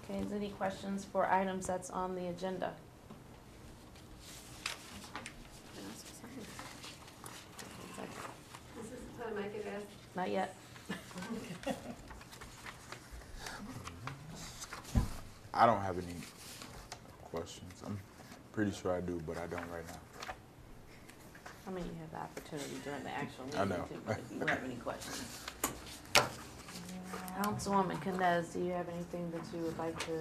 [0.10, 2.74] Okay, is any questions for items that's on the agenda?
[8.82, 9.86] Is the time I could ask?
[10.16, 10.56] Not yet.
[15.54, 16.16] I don't have any
[17.32, 17.72] questions.
[17.86, 18.00] I'm
[18.52, 20.00] pretty sure I do, but I don't right now.
[21.66, 23.86] I mean, you have the opportunity during the actual I meeting know.
[23.86, 25.40] too, but if you have any questions.
[27.42, 30.12] Councilwoman Canes, do you have anything that you would like to,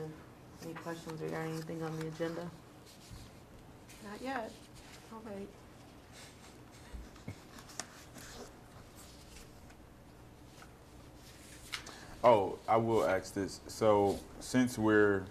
[0.64, 2.50] any questions regarding anything on the agenda?
[4.04, 4.50] Not yet.
[5.12, 5.22] I'll.
[12.24, 13.60] Oh, I will ask this.
[13.66, 15.24] So since we're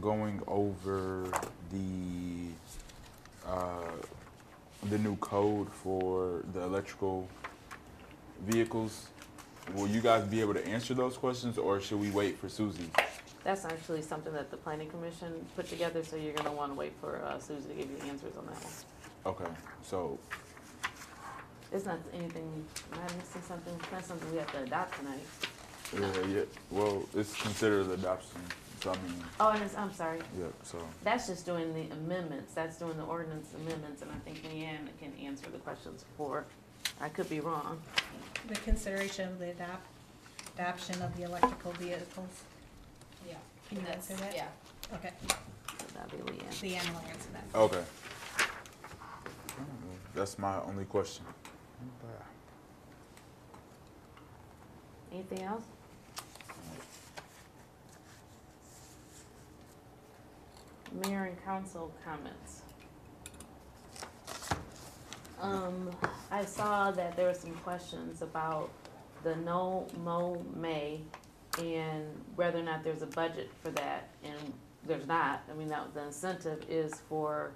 [0.00, 1.24] going over
[1.72, 2.50] the
[3.46, 3.96] uh,
[4.90, 7.26] the new code for the electrical
[8.46, 9.08] vehicles,
[9.74, 12.90] will you guys be able to answer those questions, or should we wait for Susie?
[13.44, 17.22] That's actually something that the planning commission put together, so you're gonna wanna wait for
[17.24, 19.34] uh, Susie to give you the answers on that one.
[19.34, 19.50] Okay,
[19.82, 20.18] so
[21.72, 23.74] It's not anything, am I missing something?
[23.80, 25.20] It's not something we have to adopt tonight.
[26.26, 26.42] yeah, yeah.
[26.70, 28.40] Well, it's considered adoption.
[28.82, 30.46] So I mean, Oh, and it's, I'm sorry, yeah.
[30.62, 34.88] So that's just doing the amendments, that's doing the ordinance amendments, and I think Leanne
[34.98, 36.44] can answer the questions for,
[37.00, 37.80] I could be wrong.
[38.48, 39.86] The consideration of the adopt,
[40.56, 42.44] adoption of the electrical vehicles.
[43.26, 43.34] Yeah.
[43.68, 44.34] Can you That's- answer that?
[44.34, 44.48] Yeah.
[44.94, 45.10] Okay,
[45.94, 46.48] That'd be Leanne.
[46.62, 47.44] Leanne will answer that.
[47.58, 47.84] okay.
[50.14, 51.24] That's my only question.
[55.12, 55.62] Anything else?
[60.92, 62.62] Mayor and council comments.
[65.40, 65.90] Um,
[66.30, 68.70] I saw that there were some questions about
[69.22, 71.00] the no mow May
[71.58, 72.04] and
[72.36, 74.52] whether or not there's a budget for that, and
[74.86, 75.42] there's not.
[75.50, 77.52] I mean, that, the incentive is for,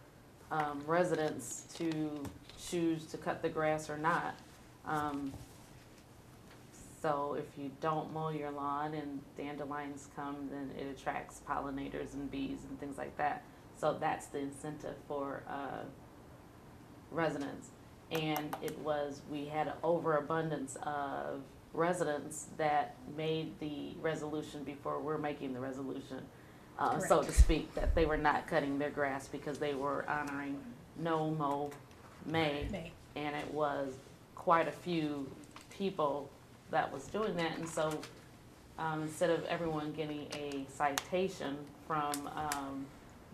[0.51, 2.11] um, residents to
[2.59, 4.35] choose to cut the grass or not.
[4.87, 5.32] Um,
[7.01, 12.30] so if you don't mow your lawn and dandelions come, then it attracts pollinators and
[12.30, 13.45] bees and things like that.
[13.76, 15.85] So that's the incentive for uh,
[17.11, 17.68] residents.
[18.15, 21.41] And it was, we had an overabundance of
[21.73, 26.19] residents that made the resolution before we're making the resolution,
[26.79, 30.57] uh, so to speak, that they were not cutting their grass because they were honoring
[30.97, 31.71] no mow
[32.27, 32.93] May May.
[33.17, 33.95] and it was
[34.37, 35.29] quite a few
[35.71, 36.31] people
[36.71, 38.01] that was doing that, and so,
[38.79, 41.57] um, instead of everyone getting a citation
[41.87, 42.87] from, um,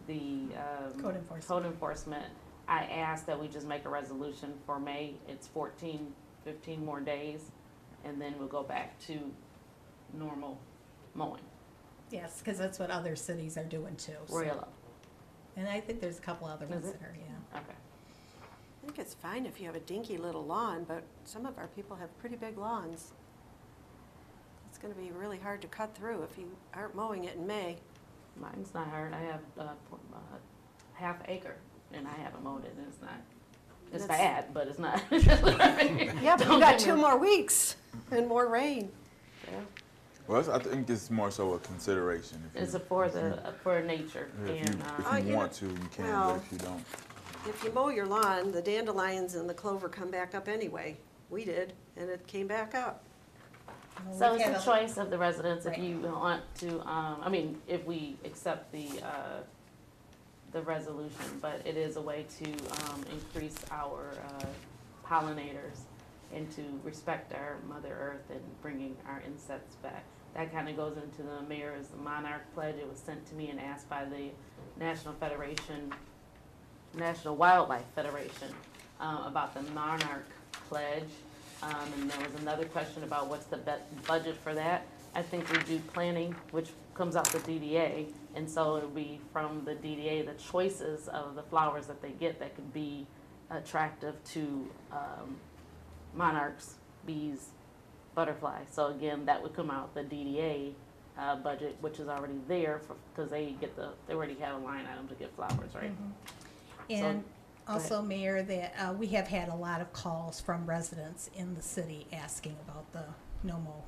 [0.07, 1.01] the, um.
[1.01, 1.47] Code enforcement.
[1.47, 2.27] Code enforcement,
[2.71, 6.07] I ask that we just make a resolution for May, it's 14,
[6.45, 7.51] 15 more days,
[8.05, 9.19] and then we'll go back to
[10.15, 10.57] normal
[11.15, 11.43] mowing,
[12.13, 14.13] Yes, because that's what other cities are doing too.
[14.29, 14.69] so- Royal,
[15.57, 17.01] And I think there's a couple other ones it?
[17.01, 17.59] that are, yeah.
[17.59, 17.75] okay.
[17.75, 21.67] I think it's fine if you have a dinky little lawn, but some of our
[21.69, 23.13] people have pretty big lawns.
[24.69, 27.79] It's gonna be really hard to cut through if you aren't mowing it in May.
[28.37, 30.19] Mine's not hard, I have, uh, po- uh,
[30.95, 31.57] half acre,
[31.95, 33.11] and I haven't mowed it, and it's not,
[33.93, 35.03] it's That's- bad, but it's not.
[36.23, 37.77] Yeah, but you got two more weeks
[38.11, 38.91] and more rain.
[39.51, 39.59] Yeah.
[40.27, 42.43] Well, that's- I think it's more so a consideration.
[42.55, 45.17] If It's you, a for the, uh, for nature, if you, and, if uh, Oh,
[45.17, 46.05] you you know- want to, you can.
[46.05, 46.85] well- but if you don't,
[47.49, 50.97] If you mow your lawn, the dandelions and the clover come back up anyway.
[51.31, 53.03] We did, and it came back up.
[54.07, 55.81] Well, so it's had a choice of the residents if Right.
[55.83, 59.41] you want to, um, I mean, if we accept the, uh,
[60.53, 62.51] the resolution, but it is a way to,
[62.91, 64.47] um, increase our, uh,
[65.07, 65.85] pollinators
[66.33, 70.05] and to respect our Mother Earth and bringing our insects back.
[70.35, 72.77] That kind of goes into the mayor's monarch pledge.
[72.77, 74.31] It was sent to me and asked by the
[74.79, 75.93] National Federation,
[76.95, 78.49] National Wildlife Federation,
[79.01, 80.27] um, about the monarch
[80.69, 81.11] pledge.
[81.63, 83.59] Um, and there was another question about what's the
[84.07, 84.87] budget for that.
[85.15, 89.65] I think we do planning, which comes out the DDA, and so it'll be from
[89.65, 93.07] the DDA, the choices of the flowers that they get that could be
[93.51, 95.37] attractive to, um,
[96.15, 96.75] monarchs,
[97.07, 97.51] bees,
[98.15, 98.67] butterflies.
[98.71, 100.75] So again, that would come out the DDA,
[101.19, 102.81] uh, budget, which is already there
[103.17, 105.93] cause they get the, they already have a line item to get flowers, right?
[106.89, 107.25] And
[107.67, 111.55] go also, Mayor, that, uh, we have had a lot of calls from residents in
[111.55, 113.05] the city asking about the
[113.43, 113.83] no mow.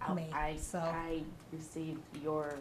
[0.00, 2.54] I- May, I, so- I received your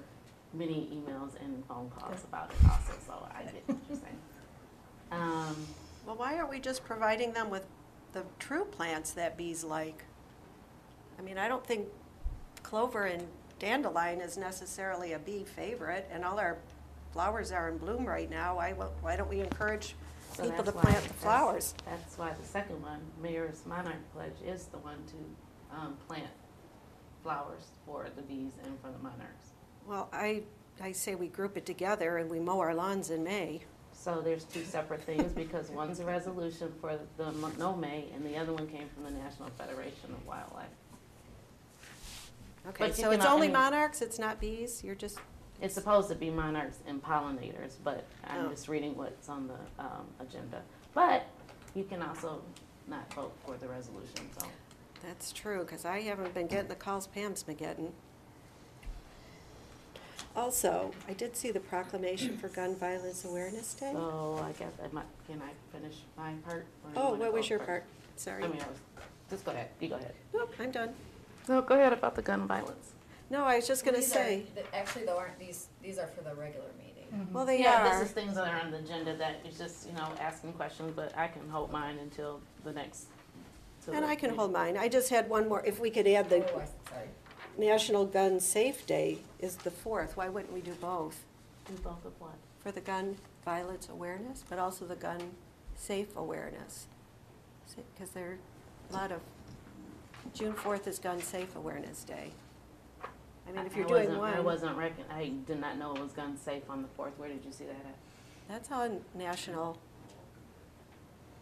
[0.54, 4.18] many emails and phone calls about it also, so I get what you're saying.
[5.12, 5.56] Um,
[6.06, 7.66] Well, why aren't we just providing them with
[8.12, 10.04] the true plants that bees like?
[11.18, 11.88] I mean, I don't think
[12.62, 13.26] clover and
[13.60, 16.58] dandelion is necessarily a bee favorite, and all our
[17.14, 18.58] flowers are in bloom right now.
[18.58, 19.96] Why, won't- why don't we encourage
[20.34, 21.74] So people to that's why- plant the that's- flowers?
[21.86, 26.30] That's why the second one, Mayor's Monarch Pledge, is the one to, um, plant
[27.24, 29.52] flowers for the bees and for the monarchs.
[29.88, 30.44] Well, I,
[30.82, 33.62] I say we group it together and we mow our lawns in May.
[33.94, 38.24] So there's two separate things, because one's a resolution for the mo- no May, and
[38.24, 40.68] the other one came from the National Federation of Wildlife.
[42.70, 44.84] Okay, But you so it's uh, only I mean- monarchs, it's not bees?
[44.84, 45.18] You're just,
[45.62, 48.50] It's supposed to be monarchs and pollinators, but I'm Oh.
[48.50, 50.62] just reading what's on the, um, agenda.
[50.94, 51.26] But
[51.74, 52.42] you can also
[52.88, 54.46] not vote for the resolution, so.
[55.04, 57.92] that's true, because I haven't been getting the calls Pam's been getting.
[60.38, 63.92] Also, I did see the proclamation for Gun Violence Awareness Day.
[63.92, 66.68] So I guess I might, can I finish my part?
[66.84, 67.68] or you Oh, wanna what was your first?
[67.68, 67.84] part?
[68.18, 68.44] Sorry.
[68.44, 68.78] I mean, I was,
[69.32, 70.14] just go ahead, you go ahead.
[70.36, 70.94] Nope, I'm done.
[71.50, 72.92] No, go ahead about the gun violence.
[73.32, 76.08] No, I was just gonna These are- say, th- Actually, though, aren't these, these are
[76.08, 77.08] for the regular meeting.
[77.14, 77.34] Mm-hmm.
[77.34, 78.00] well, they Yeah, are.
[78.00, 80.94] this is things that are on the agenda that is just, you know, asking questions,
[80.96, 83.08] but I can hold mine until the next.
[83.84, 84.40] till And the I can meeting.
[84.40, 84.78] hold mine.
[84.78, 85.66] I just had one more.
[85.66, 87.08] If we could add the Oh, I- sorry.
[87.58, 90.16] National Gun Safe Day is the fourth.
[90.16, 91.24] Why wouldn't we do both?
[91.66, 92.36] Do both of what?
[92.60, 95.20] For the gun violence awareness, but also the gun
[95.76, 96.88] safe awareness.
[97.94, 98.38] Because there are
[98.92, 99.22] a lot of,
[100.34, 102.32] June fourth is Gun Safe Awareness Day.
[103.48, 106.02] I mean, if you're doing wasn't- I one, wasn't reckon, I did not know it
[106.02, 107.18] was gun safe on the fourth.
[107.18, 107.96] Where did you see that at?
[108.48, 109.78] that's on national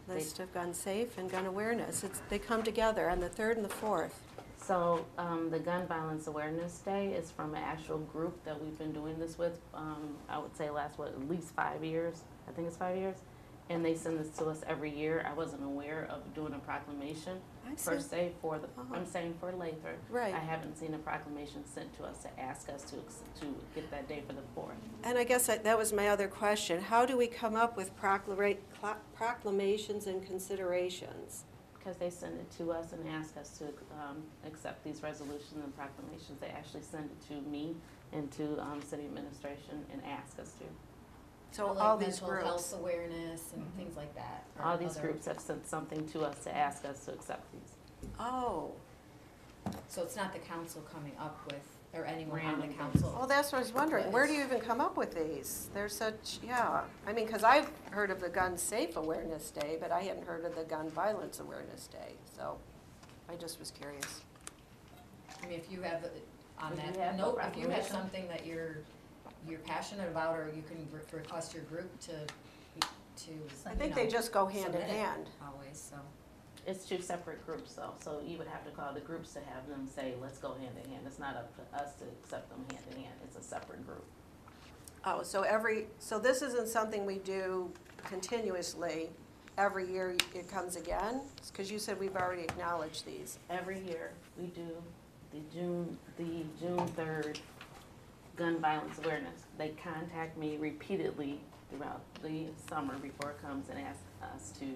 [0.08, 2.02] list of gun safe and gun awareness.
[2.04, 4.20] It's, they come together on the third and the fourth.
[4.66, 8.92] So, um, the Gun Violence Awareness Day is from an actual group that we've been
[8.92, 12.24] doing this with, um, I would say last, what, at least five years?
[12.48, 13.18] I think it's five years.
[13.70, 15.24] And they send this to us every year.
[15.28, 18.94] I wasn't aware of doing a proclamation I per se for the, Uh-huh.
[18.94, 19.98] I'm saying for Lathrop.
[20.10, 20.34] Right.
[20.34, 22.96] I haven't seen a proclamation sent to us to ask us to,
[23.40, 24.74] to get that day for the fourth.
[25.04, 26.80] And I guess that that was my other question.
[26.80, 31.44] How do we come up with proclamations and considerations?
[31.86, 33.66] Because they send it to us and ask us to,
[34.02, 36.40] um, accept these resolutions and proclamations.
[36.40, 37.76] They actually send it to me
[38.12, 40.64] and to, um, city administration and ask us to.
[41.52, 42.44] So Like all these Mental groups.
[42.44, 44.42] health awareness and things like that.
[44.58, 47.52] or All these other- groups have sent something to us to ask us to accept
[47.52, 48.10] these.
[48.18, 48.72] Oh,
[49.88, 51.62] So it's not the council coming up with,
[51.94, 53.16] or anyone on the Random council.
[53.18, 54.10] well, that's what I was wondering.
[54.12, 55.68] Where do you even come up with these?
[55.74, 56.82] They're such, yeah.
[57.06, 60.44] I mean, because I've heard of the Gun Safe Awareness Day, but I hadn't heard
[60.44, 62.14] of the Gun Violence Awareness Day.
[62.36, 62.58] So
[63.28, 64.22] I just was curious.
[65.42, 66.04] I mean, if you have,
[66.60, 67.90] on If you that have note, if you have proclamation.
[67.90, 68.78] something that you're,
[69.48, 73.30] you're passionate about, or you can re- request your group to, to,
[73.66, 75.28] I you think they just go hand in hand.
[75.42, 75.96] Always, so.
[76.66, 79.68] It's two separate groups though, so you would have to call the groups to have
[79.68, 81.04] them say, let's go hand in hand.
[81.06, 83.14] It's not up to us to accept them hand in hand.
[83.24, 84.04] It's a separate group.
[85.04, 87.70] Oh, so every, so this isn't something we do
[88.04, 89.10] continuously.
[89.56, 91.22] Every year it comes again?
[91.50, 93.38] Because you said we've already acknowledged these.
[93.48, 94.82] Every year, we do
[95.32, 97.38] the June, the June third
[98.36, 99.42] gun violence awareness.
[99.56, 101.40] They contact me repeatedly
[101.70, 104.00] throughout the summer before it comes and ask
[104.34, 104.66] us to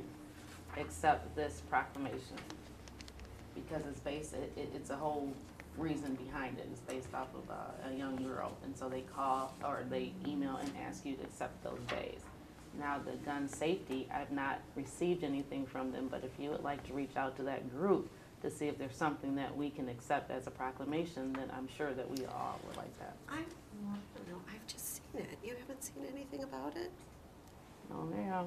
[0.79, 2.37] accept this proclamation.
[3.55, 5.33] Because it's based, it, it- it's a whole
[5.77, 6.69] reason behind it.
[6.71, 8.53] It's based off of a, a young girl.
[8.65, 12.21] And so they call or they email and ask you to accept those days.
[12.79, 16.87] Now, the gun safety, I've not received anything from them, but if you would like
[16.87, 18.09] to reach out to that group
[18.43, 21.93] to see if there's something that we can accept as a proclamation, then I'm sure
[21.93, 23.17] that we all would like that.
[23.29, 25.39] I don't know, I've just seen it.
[25.45, 26.91] You haven't seen anything about it?
[27.93, 28.45] Oh, yeah.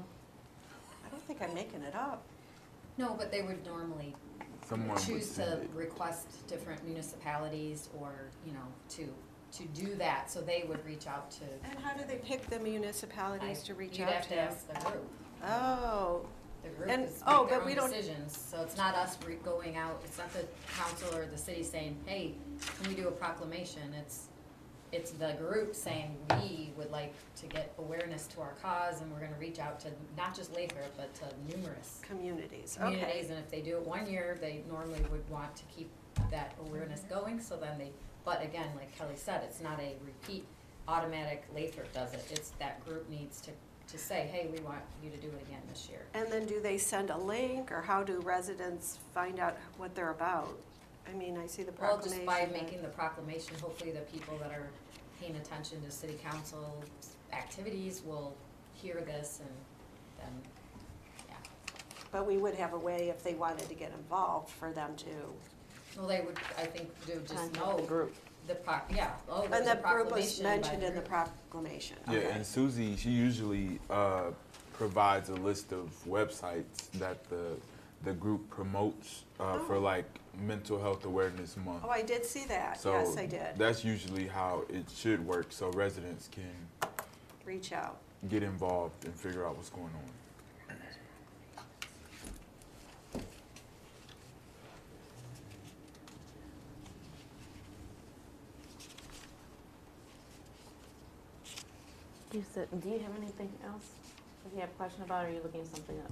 [1.13, 2.23] I don't think I'm making it up.
[2.97, 4.15] No, but they would normally
[4.67, 5.69] Someone would choose to it.
[5.75, 8.11] request different municipalities or,
[8.47, 8.59] you know,
[8.89, 9.07] to,
[9.57, 11.43] to do that, so they would reach out to.
[11.69, 13.99] And how do they pick the municipalities to reach out to?
[13.99, 14.41] You'd out have to to?
[14.41, 15.07] ask the group.
[15.45, 16.25] Oh,
[16.63, 18.95] The group And- is oh, make their but we own don't- decisions, so it's not
[18.95, 20.45] us re- going out, it's not the
[20.75, 22.33] council or the city saying, hey,
[22.81, 23.93] can we do a proclamation?
[23.99, 24.29] It's,
[24.93, 29.19] it's the group saying, we would like to get awareness to our cause, and we're
[29.19, 32.91] gonna reach out to not just Lathrop, but to numerous communities, okay.
[32.91, 35.89] communities, and if they do it one year, they normally would want to keep
[36.29, 37.15] that awareness mm-hmm.
[37.15, 37.89] going, so then they,
[38.23, 40.45] but again, like Kelly said, it's not a repeat,
[40.87, 43.51] automatic Lathrop does it, it's that group needs to,
[43.87, 46.01] to say, hey, we want you to do it again this year.
[46.13, 50.11] And then do they send a link, or how do residents find out what they're
[50.11, 50.55] about?
[51.09, 52.25] I mean, I see the Well, proclamation.
[52.25, 54.69] just by making the proclamation, hopefully the people that are
[55.23, 56.83] paying attention to city council
[57.31, 58.35] activities will
[58.73, 59.49] hear this and
[60.19, 60.51] then,
[61.29, 61.35] yeah.
[62.11, 65.05] But we would have a way, if they wanted to get involved, for them to
[65.97, 67.77] Well, they would, I think, do would just Contact know.
[67.77, 68.15] the group.
[68.47, 71.09] The pro, yeah, oh, And there's the group was proclamation by mentioned in the group.
[71.09, 71.97] proclamation.
[72.09, 72.31] Yeah, Okay.
[72.31, 74.31] and Susie, she usually uh,
[74.73, 77.55] provides a list of websites that the
[78.03, 79.79] the group promotes uh, for Oh.
[79.79, 80.03] like
[80.39, 81.81] mental health awareness month.
[81.83, 82.79] Oh, I did see that.
[82.79, 83.57] So Yes, I did.
[83.57, 86.89] That's usually how it should work, so residents can
[87.45, 87.97] Reach out.
[88.29, 90.77] get involved and figure out what's going on.
[102.33, 103.85] You said, do you have anything else
[104.43, 106.11] that you have a question about, or are you looking something up?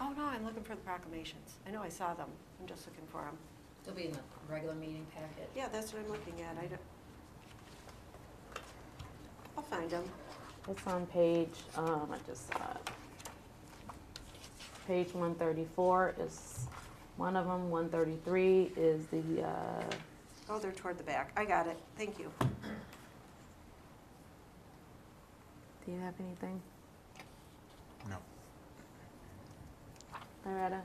[0.00, 1.54] Oh, no, I'm looking for the proclamations.
[1.66, 2.28] I know I saw them.
[2.60, 3.36] I'm just looking for them.
[3.84, 4.18] They'll be in the
[4.48, 5.48] regular meeting packet.
[5.56, 6.56] Yeah, that's what I'm looking at.
[6.62, 6.80] I don't.
[9.56, 10.04] I'll find them.
[10.68, 12.90] It's on page, um, I just saw it.
[14.86, 16.66] Page one thirty-four is
[17.16, 19.82] one of them, one thirty-three is the, uh,
[20.48, 21.30] Oh, they're toward the back.
[21.36, 21.76] I got it.
[21.96, 22.30] Thank you.
[25.84, 26.60] do you have anything?
[28.08, 28.16] No.
[30.46, 30.80] Loretta?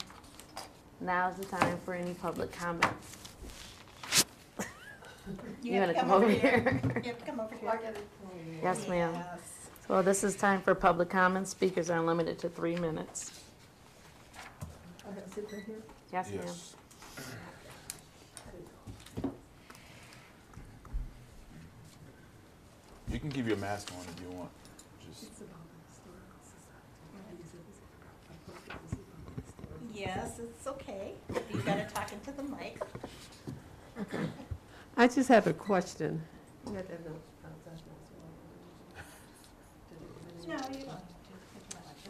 [0.99, 3.17] Now's the time for any public comments.
[5.61, 6.81] You have wanna to come over here?
[6.83, 7.93] You have to come over here.
[8.63, 9.13] Yes, ma'am.
[9.13, 9.39] Yes.
[9.87, 11.51] So this is time for public comments.
[11.51, 13.43] Speakers are limited to three minutes.
[16.11, 16.39] Yes, ma'am.
[16.43, 16.75] Yes.
[23.09, 24.49] You can keep your mask on if you want.
[25.07, 25.29] Just
[30.01, 31.11] Yes, it's okay.
[31.53, 32.81] You gotta talk into the mic.
[34.97, 36.19] I just have a question.
[36.65, 36.83] No, you
[40.85, 40.99] don't.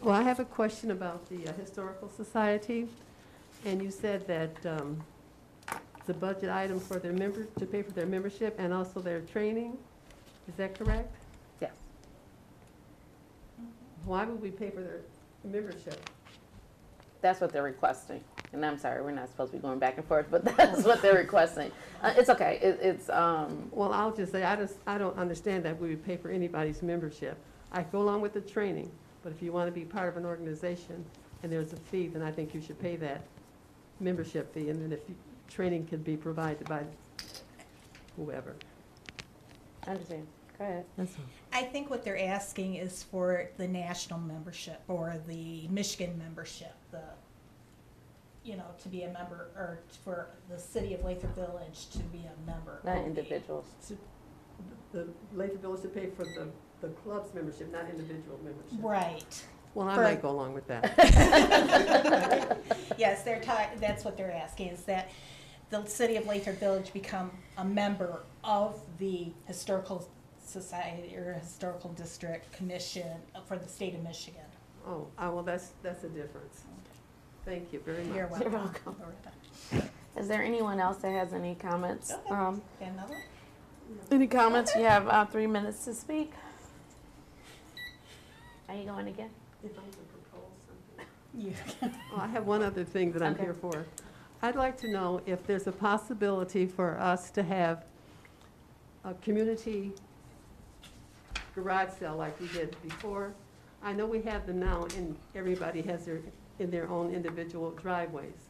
[0.01, 2.87] Well, I have a question about the uh, Historical Society,
[3.65, 5.03] and you said that um,
[6.05, 9.77] the budget item for their member, to pay for their membership and also their training,
[10.47, 11.13] is that correct?
[11.59, 11.73] Yes.
[14.05, 15.01] Why would we pay for their
[15.43, 16.09] membership?
[17.21, 18.23] That's what they're requesting.
[18.53, 21.01] And I'm sorry, we're not supposed to be going back and forth, but that's what
[21.01, 21.71] they're requesting.
[22.01, 22.59] Uh, it's okay.
[22.61, 26.03] It, it's, um, Well, I'll just say, I just, I don't understand that we would
[26.03, 27.37] pay for anybody's membership.
[27.71, 28.91] I go along with the training,
[29.23, 31.05] but if you want to be part of an organization
[31.43, 33.23] and there's a fee, then I think you should pay that
[33.99, 35.15] membership fee, and then if you-
[35.47, 36.81] training can be provided by
[38.15, 38.55] whoever.
[39.85, 40.25] I understand.
[40.61, 40.85] Go.
[40.97, 41.25] That's all.
[41.51, 47.01] I think what they're asking is for the national membership or the Michigan membership, the,
[48.43, 52.19] you know, to be a member, or for the city of Lathrop Village to be
[52.19, 52.79] a member.
[52.83, 53.65] Not individuals.
[54.91, 56.47] The Lathrop Village to pay for the,
[56.81, 58.77] the club's membership, not individual membership.
[58.79, 59.43] Right.
[59.73, 60.95] Well, I For- might go along with that.
[62.97, 65.09] Yes, they're talking, that's what they're asking, is that
[65.69, 70.07] the city of Lathrop Village become a member of the Historical
[70.51, 73.07] Society or Historical District Commission
[73.45, 74.41] for the state of Michigan.
[74.85, 76.63] Oh, ah, well, that's, that's a difference.
[77.45, 78.15] Thank you very much.
[78.15, 78.51] You're welcome.
[78.53, 78.95] welcome.
[78.99, 79.89] Loretta.
[80.17, 82.11] Is there anyone else that has any comments?
[82.11, 82.35] Okay.
[82.35, 83.17] Um, Got another?
[84.11, 84.75] any comments?
[84.75, 86.33] You have, uh, three minutes to speak.
[88.67, 89.29] Are you going again?
[89.63, 91.07] If I could propose something.
[91.81, 91.89] You.
[92.11, 93.43] Well, I have one other thing that I'm Okay.
[93.43, 93.85] here for.
[94.41, 97.85] I'd like to know if there's a possibility for us to have
[99.05, 99.93] a community
[101.55, 103.33] garage sale like we did before.
[103.83, 106.21] I know we have them now, and everybody has their,
[106.59, 108.49] in their own individual driveways.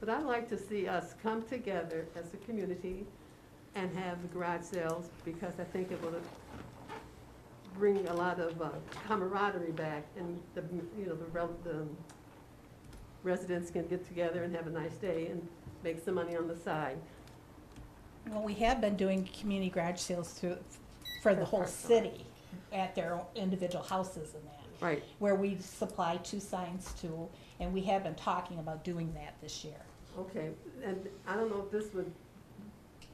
[0.00, 3.06] But I'd like to see us come together as a community
[3.74, 6.14] and have the garage sales, because I think it will
[7.78, 8.70] bring a lot of uh,
[9.06, 10.62] camaraderie back, and the,
[10.98, 11.86] you know, the rel- the
[13.22, 15.46] residents can get together and have a nice day and
[15.84, 16.96] make some money on the side.
[18.28, 20.40] Well, we have been doing community garage sales
[21.22, 22.24] for the whole city
[22.72, 24.84] at their individual houses and that.
[24.84, 25.02] Right.
[25.18, 27.28] Where we supply two signs to,
[27.58, 29.80] and we have been talking about doing that this year.
[30.18, 30.50] Okay,
[30.82, 32.10] and I don't know if this would,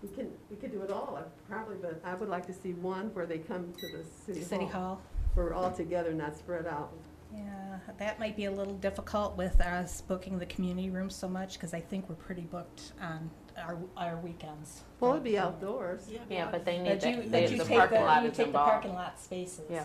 [0.02, 2.72] we can, we could do it all, uh, probably, but I would like to see
[2.74, 4.48] one where they come to the city hall.
[4.48, 5.02] City Hall.
[5.34, 6.92] We're all together, not spread out.
[7.34, 11.54] Yeah, that might be a little difficult with us booking the community room so much,
[11.54, 14.82] because I think we're pretty booked on our, our weekends.
[15.00, 16.08] Well, it'd be outdoors.
[16.30, 18.24] Yeah, but they need, But the, you, they- but you the take parking lot the,
[18.24, 19.08] you is take the parking involved.
[19.14, 19.64] lot spaces.
[19.70, 19.84] Yeah.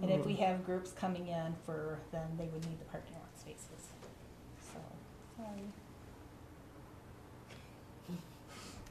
[0.00, 0.38] And if we mm.
[0.38, 3.88] have groups coming in for, then they would need the parking lot spaces.
[4.72, 4.78] So,
[5.36, 5.48] sorry.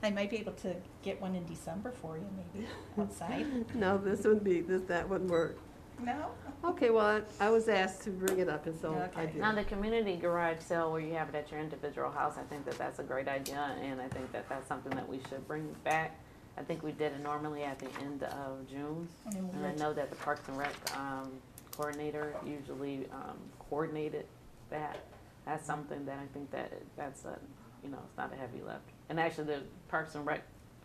[0.03, 2.67] I might be able to get one in December for you, maybe,
[2.99, 3.75] outside.
[3.75, 5.57] No, this wouldn't be, this, that wouldn't work.
[6.03, 6.31] No?
[6.63, 9.25] Okay, well, I I was asked to bring it up, and so I Okay.
[9.33, 9.41] did.
[9.41, 12.65] Now, the community garage sale where you have it at your individual house, I think
[12.65, 15.75] that that's a great idea, and I think that that's something that we should bring
[15.83, 16.17] back.
[16.57, 19.73] I think we did it normally at the end of June, And then and I
[19.75, 21.31] know that the Parks and Rec, um,
[21.75, 23.37] coordinator usually, um,
[23.69, 24.25] coordinated
[24.69, 24.97] that.
[25.45, 27.39] That's something that I think that, that's a,
[27.83, 28.81] you know, it's not a heavy lift.
[29.09, 30.43] And actually, the Parks and Rec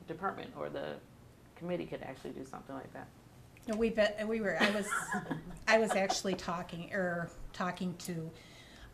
[0.08, 0.94] department or the
[1.56, 3.08] committee could actually do something like that.
[3.66, 4.86] No, we bet, we were, I was,
[5.66, 8.30] I was actually talking, or talking to,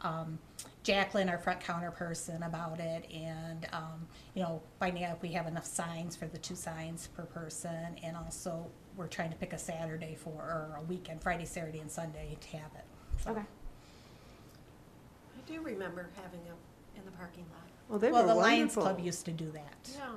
[0.01, 0.39] um,
[0.83, 5.29] Jacqueline, our front counter person about it, and, um, you know, finding out if we
[5.29, 8.67] have enough signs for the two signs per person, and also,
[8.97, 12.57] we're trying to pick a Saturday for, or a weekend, Friday, Saturday, and Sunday to
[12.57, 12.85] have it.
[13.23, 13.41] So- Okay.
[13.41, 16.57] I do remember having them
[16.97, 17.61] in the parking lot.
[17.89, 18.83] Well, they Well, were the Lions wonderful.
[18.83, 19.91] Club used to do that.
[19.95, 20.09] Yeah.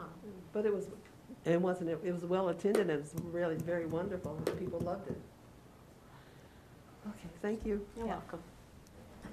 [0.53, 0.85] But it was,
[1.45, 5.07] it wasn't, it was well attended, and it was really very wonderful, and people loved
[5.09, 5.17] it.
[7.07, 7.85] Okay, thank you.
[7.95, 8.13] You're Yeah.
[8.13, 8.41] welcome.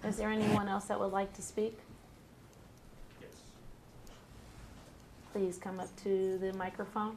[0.04, 1.78] Is there anyone else that would like to speak?
[3.20, 3.30] Yes.
[5.32, 7.16] Please come up to the microphone.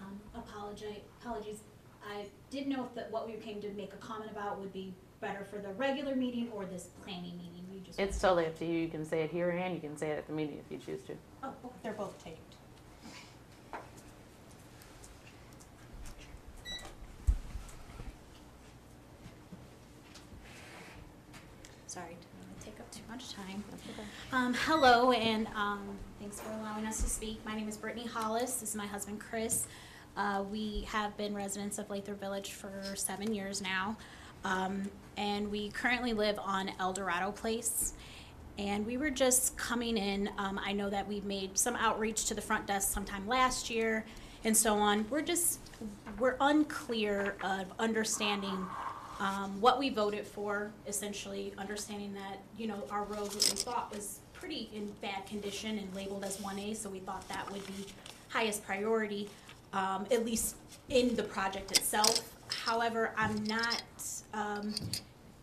[0.00, 1.60] Um, apologize, apologies.
[2.08, 4.94] I didn't know if that what we came to make a comment about would be
[5.20, 7.66] better for the regular meeting or this planning meeting.
[7.72, 7.98] We just.
[7.98, 8.78] It's totally up to you.
[8.78, 10.78] You can say it here and you can say it at the meeting if you
[10.78, 11.16] choose to.
[11.42, 11.74] Oh, okay.
[11.82, 12.54] They're both taped.
[21.86, 23.64] Sorry, didn't want to take up too much time.
[24.32, 25.80] Um, hello, and, um,
[26.20, 27.44] thanks for allowing us to speak.
[27.44, 28.56] My name is Brittany Hollis.
[28.56, 29.66] This is my husband, Chris.
[30.16, 33.96] Uh, we have been residents of Lathrop Village for seven years now.
[34.44, 37.94] Um, and we currently live on El Dorado Place.
[38.58, 42.34] And we were just coming in, um, I know that we've made some outreach to
[42.34, 44.04] the front desk sometime last year
[44.44, 45.04] and so on.
[45.10, 45.60] We're just,
[46.18, 48.66] we're unclear of understanding
[49.18, 53.94] um, what we voted for, essentially understanding that, you know, our road, what we thought
[53.94, 57.66] was pretty in bad condition and labeled as one A, so we thought that would
[57.66, 57.86] be
[58.28, 59.28] highest priority,
[59.72, 60.56] um, at least
[60.90, 62.32] in the project itself.
[62.48, 63.82] However, I'm not,
[64.34, 64.74] um,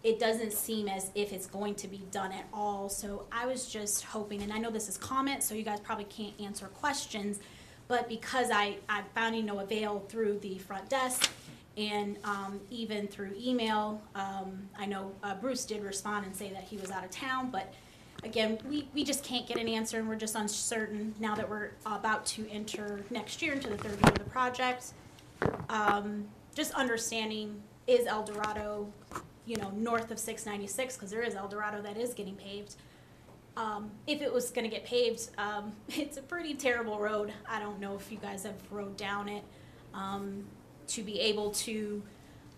[0.03, 3.67] it doesn't seem as if it's going to be done at all, so I was
[3.67, 7.39] just hoping, and I know this is comment, so you guys probably can't answer questions,
[7.87, 11.31] but because I, I found no avail through the front desk,
[11.77, 16.63] and um, even through email, um, I know uh, Bruce did respond and say that
[16.63, 17.73] he was out of town, but
[18.23, 21.71] again, we, we just can't get an answer and we're just uncertain now that we're
[21.85, 24.93] about to enter next year into the third year of the project.
[25.69, 26.25] Um,
[26.55, 28.87] just understanding, is El Dorado,
[29.45, 32.75] you know, north of six ninety-six, because there is El Dorado that is getting paved.
[33.55, 37.33] Um, if it was gonna get paved, um, it's a pretty terrible road.
[37.49, 39.43] I don't know if you guys have rode down it.
[39.93, 40.45] Um,
[40.87, 42.01] to be able to,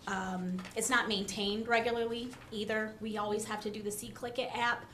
[0.08, 2.94] um, it's not maintained regularly either.
[3.02, 4.86] We always have to do the SeeClickFix app.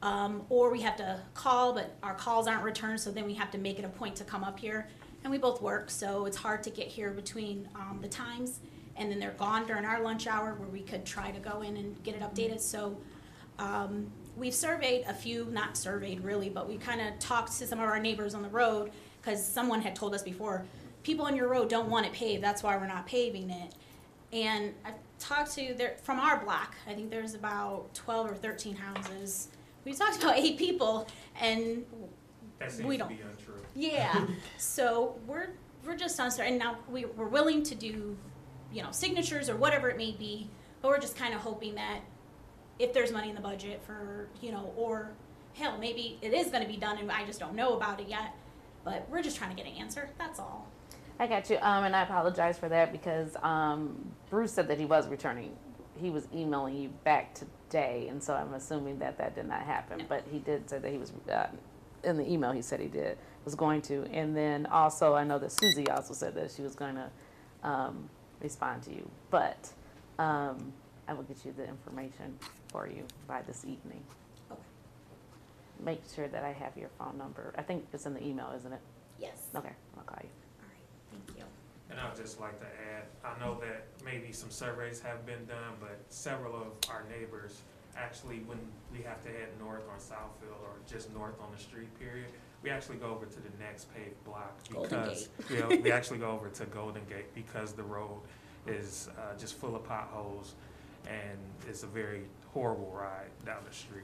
[0.00, 3.50] Um, or we have to call, but our calls aren't returned, so then we have
[3.50, 4.86] to make it a point to come up here.
[5.24, 8.60] And we both work, so it's hard to get here between, um, the times.
[8.94, 11.76] And then they're gone during our lunch hour where we could try to go in
[11.76, 12.96] and get it updated, so,
[13.58, 14.06] um,
[14.36, 17.88] we've surveyed a few, not surveyed really, but we kind of talked to some of
[17.88, 20.64] our neighbors on the road, because someone had told us before,
[21.08, 23.74] people on your road don't want it paved, that's why we're not paving it.
[24.30, 28.76] And I've talked to, there, from our block, I think there's about twelve or thirteen
[28.76, 29.48] houses.
[29.86, 31.08] We talked to about eight people,
[31.40, 31.86] and
[32.58, 33.54] That We seems to don't- be untrue.
[33.74, 34.26] yeah,
[34.58, 35.48] so we're,
[35.86, 38.14] we're just uncertain, and now we, we're willing to do,
[38.70, 40.50] you know, signatures or whatever it may be,
[40.82, 42.00] but we're just kind of hoping that
[42.78, 45.10] if there's money in the budget for, you know, or
[45.54, 48.34] hell, maybe it is gonna be done and I just don't know about it yet,
[48.84, 50.68] but we're just trying to get an answer, that's all.
[51.18, 54.84] I got you, um, and I apologize for that because, um, Bruce said that he
[54.84, 55.56] was returning.
[56.00, 60.04] He was emailing you back today, and so I'm assuming that that did not happen.
[60.08, 61.48] But he did say that he was, uh,
[62.04, 64.04] in the email, he said he did, was going to.
[64.12, 67.10] And then also, I know that Susie also said that she was gonna,
[67.64, 68.08] um,
[68.40, 69.10] respond to you.
[69.30, 69.72] But,
[70.20, 70.72] um,
[71.08, 72.38] I will get you the information
[72.68, 74.04] for you by this evening.
[74.52, 74.60] Okay.
[75.80, 77.52] Make sure that I have your phone number.
[77.58, 78.80] I think it's in the email, isn't it?
[79.18, 79.48] Yes.
[79.56, 80.28] Okay, I'll call you.
[81.90, 81.96] All right, thank you.
[81.96, 85.74] And I'd just like to add, I know that maybe some surveys have been done,
[85.80, 87.62] but several of our neighbors,
[87.96, 88.58] actually, when
[88.92, 92.26] we have to head north on Southfield or just north on the street period,
[92.62, 96.30] we actually go over to the next paved block Golden because, yeah, we actually go
[96.30, 98.20] over to Golden Gate because the road
[98.66, 100.54] is, uh, just full of potholes
[101.06, 101.38] and
[101.68, 104.02] it's a very horrible ride down the street.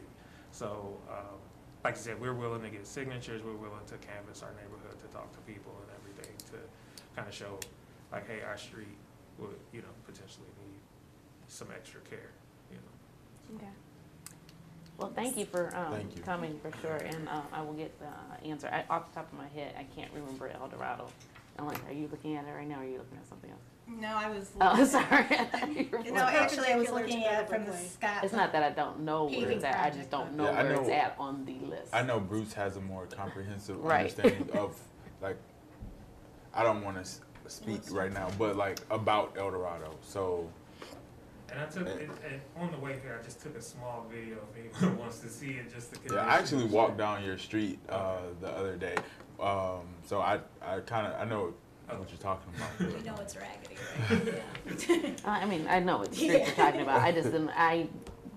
[0.53, 1.39] So, um,
[1.83, 5.07] like I said, we're willing to get signatures, we're willing to canvass our neighborhood, to
[5.09, 5.84] talk to people and everything, to
[7.17, 7.59] kind of show,
[8.13, 8.97] like, hey, our street
[9.39, 10.79] would, you know, potentially need
[11.49, 12.31] some extra care,
[12.71, 13.57] you know.
[13.57, 13.73] Okay.
[14.99, 16.23] Well, thank you for um, Thank you.
[16.23, 18.69] coming, for sure, and uh, I will get the answer.
[18.73, 21.09] I- Off the top of my head, I can't remember El Dorado.
[21.59, 23.51] I'm like, are you looking at it right now, or are you looking at something
[23.51, 23.61] else?
[23.87, 24.51] No, I was.
[24.61, 25.27] Oh, looking- sorry.
[25.31, 27.65] I thought you were No, looking- actually, I was Perpendicular to looking at it from
[27.65, 27.89] the Meadowbrook Way.
[27.89, 28.25] Scott.
[28.25, 30.63] It's not that I don't know where it's at, I just don't know Yeah, I
[30.63, 31.93] where it's know- at on the list.
[31.93, 34.01] I know Bruce has a more comprehensive Right.
[34.17, 34.81] understanding of,
[35.21, 35.37] like,
[36.55, 37.11] I don't want to
[37.51, 39.91] speak right now, but like about El Dorado.
[40.03, 40.49] So
[41.51, 44.39] And I took, it, and on the way here, I just took a small video
[44.57, 46.15] if anyone wants to see it, just to.
[46.15, 48.95] yeah, I actually walked down your street uh, the other day.
[49.41, 51.53] Um, so I, I kind of I know
[51.89, 52.99] what you're talking about.
[52.99, 53.77] You know it's raggedy,
[54.11, 55.21] right?
[55.25, 57.89] Uh, I mean, I know what street you're talking about, I just didn't, I,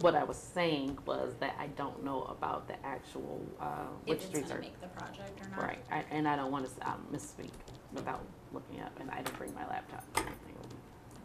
[0.02, 3.65] what I was saying was that I don't know about the actual, uh,
[4.06, 4.60] which If it's streets are.
[4.60, 5.61] make the project or not.
[5.64, 7.52] Right, I- and I don't want to um, misspeak
[7.93, 8.23] without
[8.53, 10.55] looking up, and I didn't bring my laptop or anything.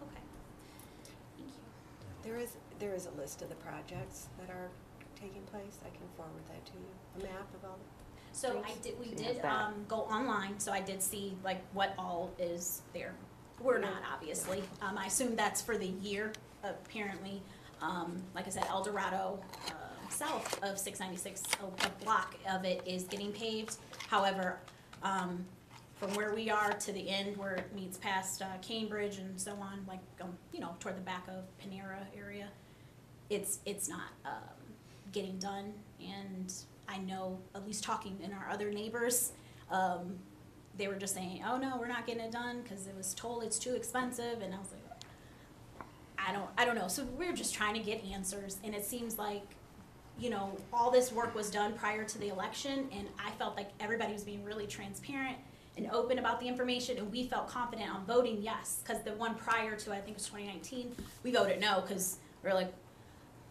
[0.02, 0.20] Okay.
[1.36, 1.54] Thank you.
[2.22, 4.70] There is, there is a list of the projects that are
[5.14, 5.78] taking place.
[5.84, 7.78] I can forward that to you, a map of all.
[8.32, 9.44] So I did, we She did, that.
[9.44, 13.14] um, go online, so I did see like what all is there.
[13.60, 14.62] We're not, obviously.
[14.80, 16.32] Um, I assume that's for the year,
[16.64, 17.42] apparently.
[17.80, 22.64] Um, like I said, El Dorado, uh, south of six ninety-six, a, a block of
[22.64, 23.76] it is getting paved.
[24.08, 24.58] However,
[25.02, 25.44] um,
[26.02, 29.52] from where we are to the end where it meets past, uh, Cambridge and so
[29.52, 32.48] on, like, um, you know, toward the back of Panera area,
[33.30, 34.32] it's, it's not, um,
[35.12, 36.52] getting done, and
[36.88, 39.30] I know, at least talking in our other neighbors,
[39.70, 40.18] um,
[40.76, 43.44] they were just saying, oh no, we're not getting it done, cause it was told
[43.44, 44.82] it's too expensive, and I was like,
[46.18, 49.18] I don't, I don't know, so we're just trying to get answers, and it seems
[49.18, 49.44] like,
[50.18, 53.70] you know, all this work was done prior to the election, and I felt like
[53.78, 55.38] everybody was being really transparent
[55.76, 59.34] and open about the information, and we felt confident on voting yes, cause the one
[59.34, 62.72] prior to, I think it was twenty nineteen, we voted no, cause we we're like,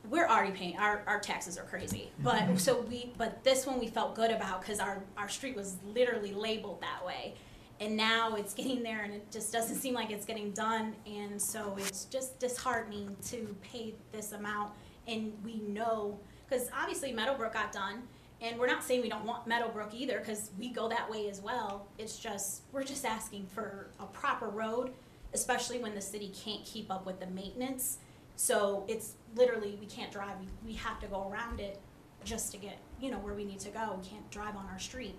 [0.10, 2.12] we're already paying our, our taxes are crazy.
[2.24, 2.54] Mm-hmm.
[2.54, 5.78] But so we but this one we felt good about because our our street was
[5.94, 7.36] literally labeled that way.
[7.80, 11.42] And now it's getting there and it just doesn't seem like it's getting done and
[11.42, 14.72] so it's just disheartening to pay this amount
[15.08, 18.04] and we know because obviously meadowbrook got done
[18.42, 21.42] and we're not saying we don't want meadowbrook either because we go that way as
[21.42, 24.92] well it's just we're just asking for a proper road
[25.34, 28.00] especially when the city can't keep up with the maintenance
[28.42, 31.80] so it's literally, we can't drive, we, we have to go around it
[32.24, 34.00] just to get, you know, where we need to go.
[34.02, 35.14] We can't drive on our street.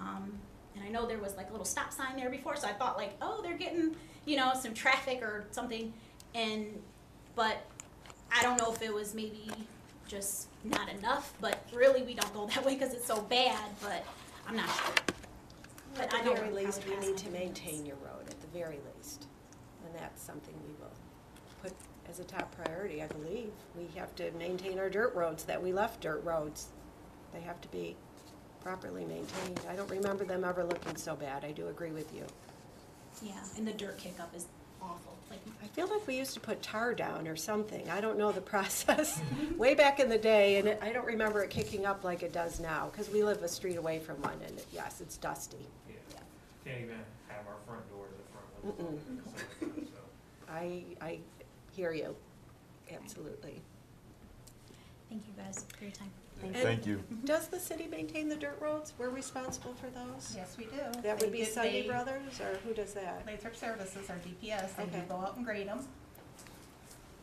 [0.00, 0.32] Um,
[0.74, 2.96] and I know there was like a little stop sign there before, so I thought
[2.96, 3.94] like, oh, they're getting,
[4.24, 5.92] you know, some traffic or something.
[6.34, 6.66] And,
[7.36, 7.64] but
[8.36, 9.48] I don't know if it was maybe
[10.08, 14.04] just not enough, but really we don't go that way because it's so bad, but
[14.48, 14.94] I'm not sure.
[15.98, 18.28] At But I the know very we're least, we probably need to maintain your road,
[18.28, 19.26] at the very least.
[19.84, 20.92] And that's something we will
[21.62, 21.72] put
[22.08, 23.50] as a top priority, I believe.
[23.76, 26.68] We have to maintain our dirt roads, that we left dirt roads.
[27.32, 27.96] They have to be
[28.60, 29.60] properly maintained.
[29.68, 32.24] I don't remember them ever looking so bad, I do agree with you.
[33.22, 34.46] Yeah, and the dirt kick-up is
[34.82, 35.13] awful,
[35.62, 37.88] I feel like we used to put tar down or something.
[37.90, 39.20] I don't know the process.
[39.56, 42.32] Way back in the day, and it- I don't remember it kicking up like it
[42.32, 45.56] does now, because we live a street away from one, and it- yes, it's dusty.
[45.88, 46.18] Yeah,
[46.64, 46.96] can't even
[47.28, 48.78] have our front doors at front.
[48.78, 48.98] Mm-mm.
[49.60, 50.52] So, so.
[50.52, 51.18] I, I
[51.72, 52.14] hear you,
[52.92, 53.60] absolutely.
[55.08, 56.10] thank you guys for your time.
[56.52, 57.02] Thank you.
[57.24, 58.92] Does the city maintain the dirt roads?
[58.98, 60.34] We're responsible for those?
[60.36, 60.76] Yes, we do.
[61.02, 63.24] That They would be did- Sunday they- Brothers, or who does that?
[63.26, 65.06] Lathrop Services, our DPS, they do Okay.
[65.08, 65.86] go out and grade them.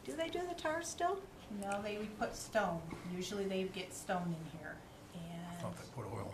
[0.06, 1.22] Do they do the tar still?
[1.62, 2.82] No, they would put stone.
[3.14, 4.76] Usually they get stone in here.
[5.16, 6.34] I thought they put oil.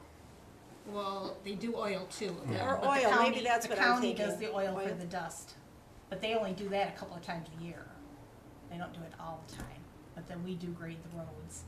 [0.88, 2.31] well, they do oil too.
[2.47, 2.64] Mm.
[2.65, 4.47] Or but the oil, maybe county- that's what I'm The county does thinking.
[4.49, 4.95] the oil for Oil.
[4.95, 5.55] the dust.
[6.09, 7.85] But they only do that a couple of times a year.
[8.69, 9.84] They don't do it all the time.
[10.15, 11.64] But then we do grade the roads.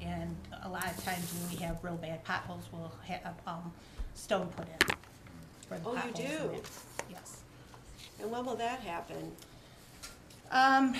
[0.00, 3.72] And a lot of times when we have real bad potholes, we'll have, um,
[4.14, 4.96] stone put in.
[5.68, 6.50] where the Oh, you potholes are do?
[6.54, 6.60] in.
[7.10, 7.40] Yes.
[8.20, 9.32] And when will that happen?
[10.50, 10.94] Um,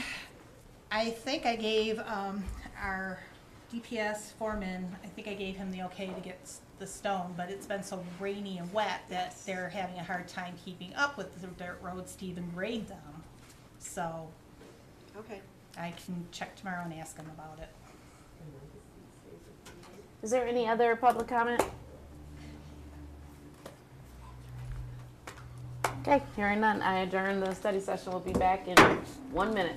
[0.93, 2.45] I think I gave, um,
[2.79, 3.19] our
[3.73, 7.51] DPS foreman, I think I gave him the okay to get s- the stone, but
[7.51, 11.41] it's been so rainy and wet that they're having a hard time keeping up with
[11.41, 13.25] the dirt roads to even grade them.
[13.79, 14.29] So
[15.17, 15.41] Okay.
[15.77, 17.69] I can check tomorrow and ask him about it.
[20.23, 21.63] Is there any other public comment?
[26.01, 28.13] Okay, hearing none, I adjourn the study session.
[28.13, 28.77] We'll be back in
[29.31, 29.77] one minute.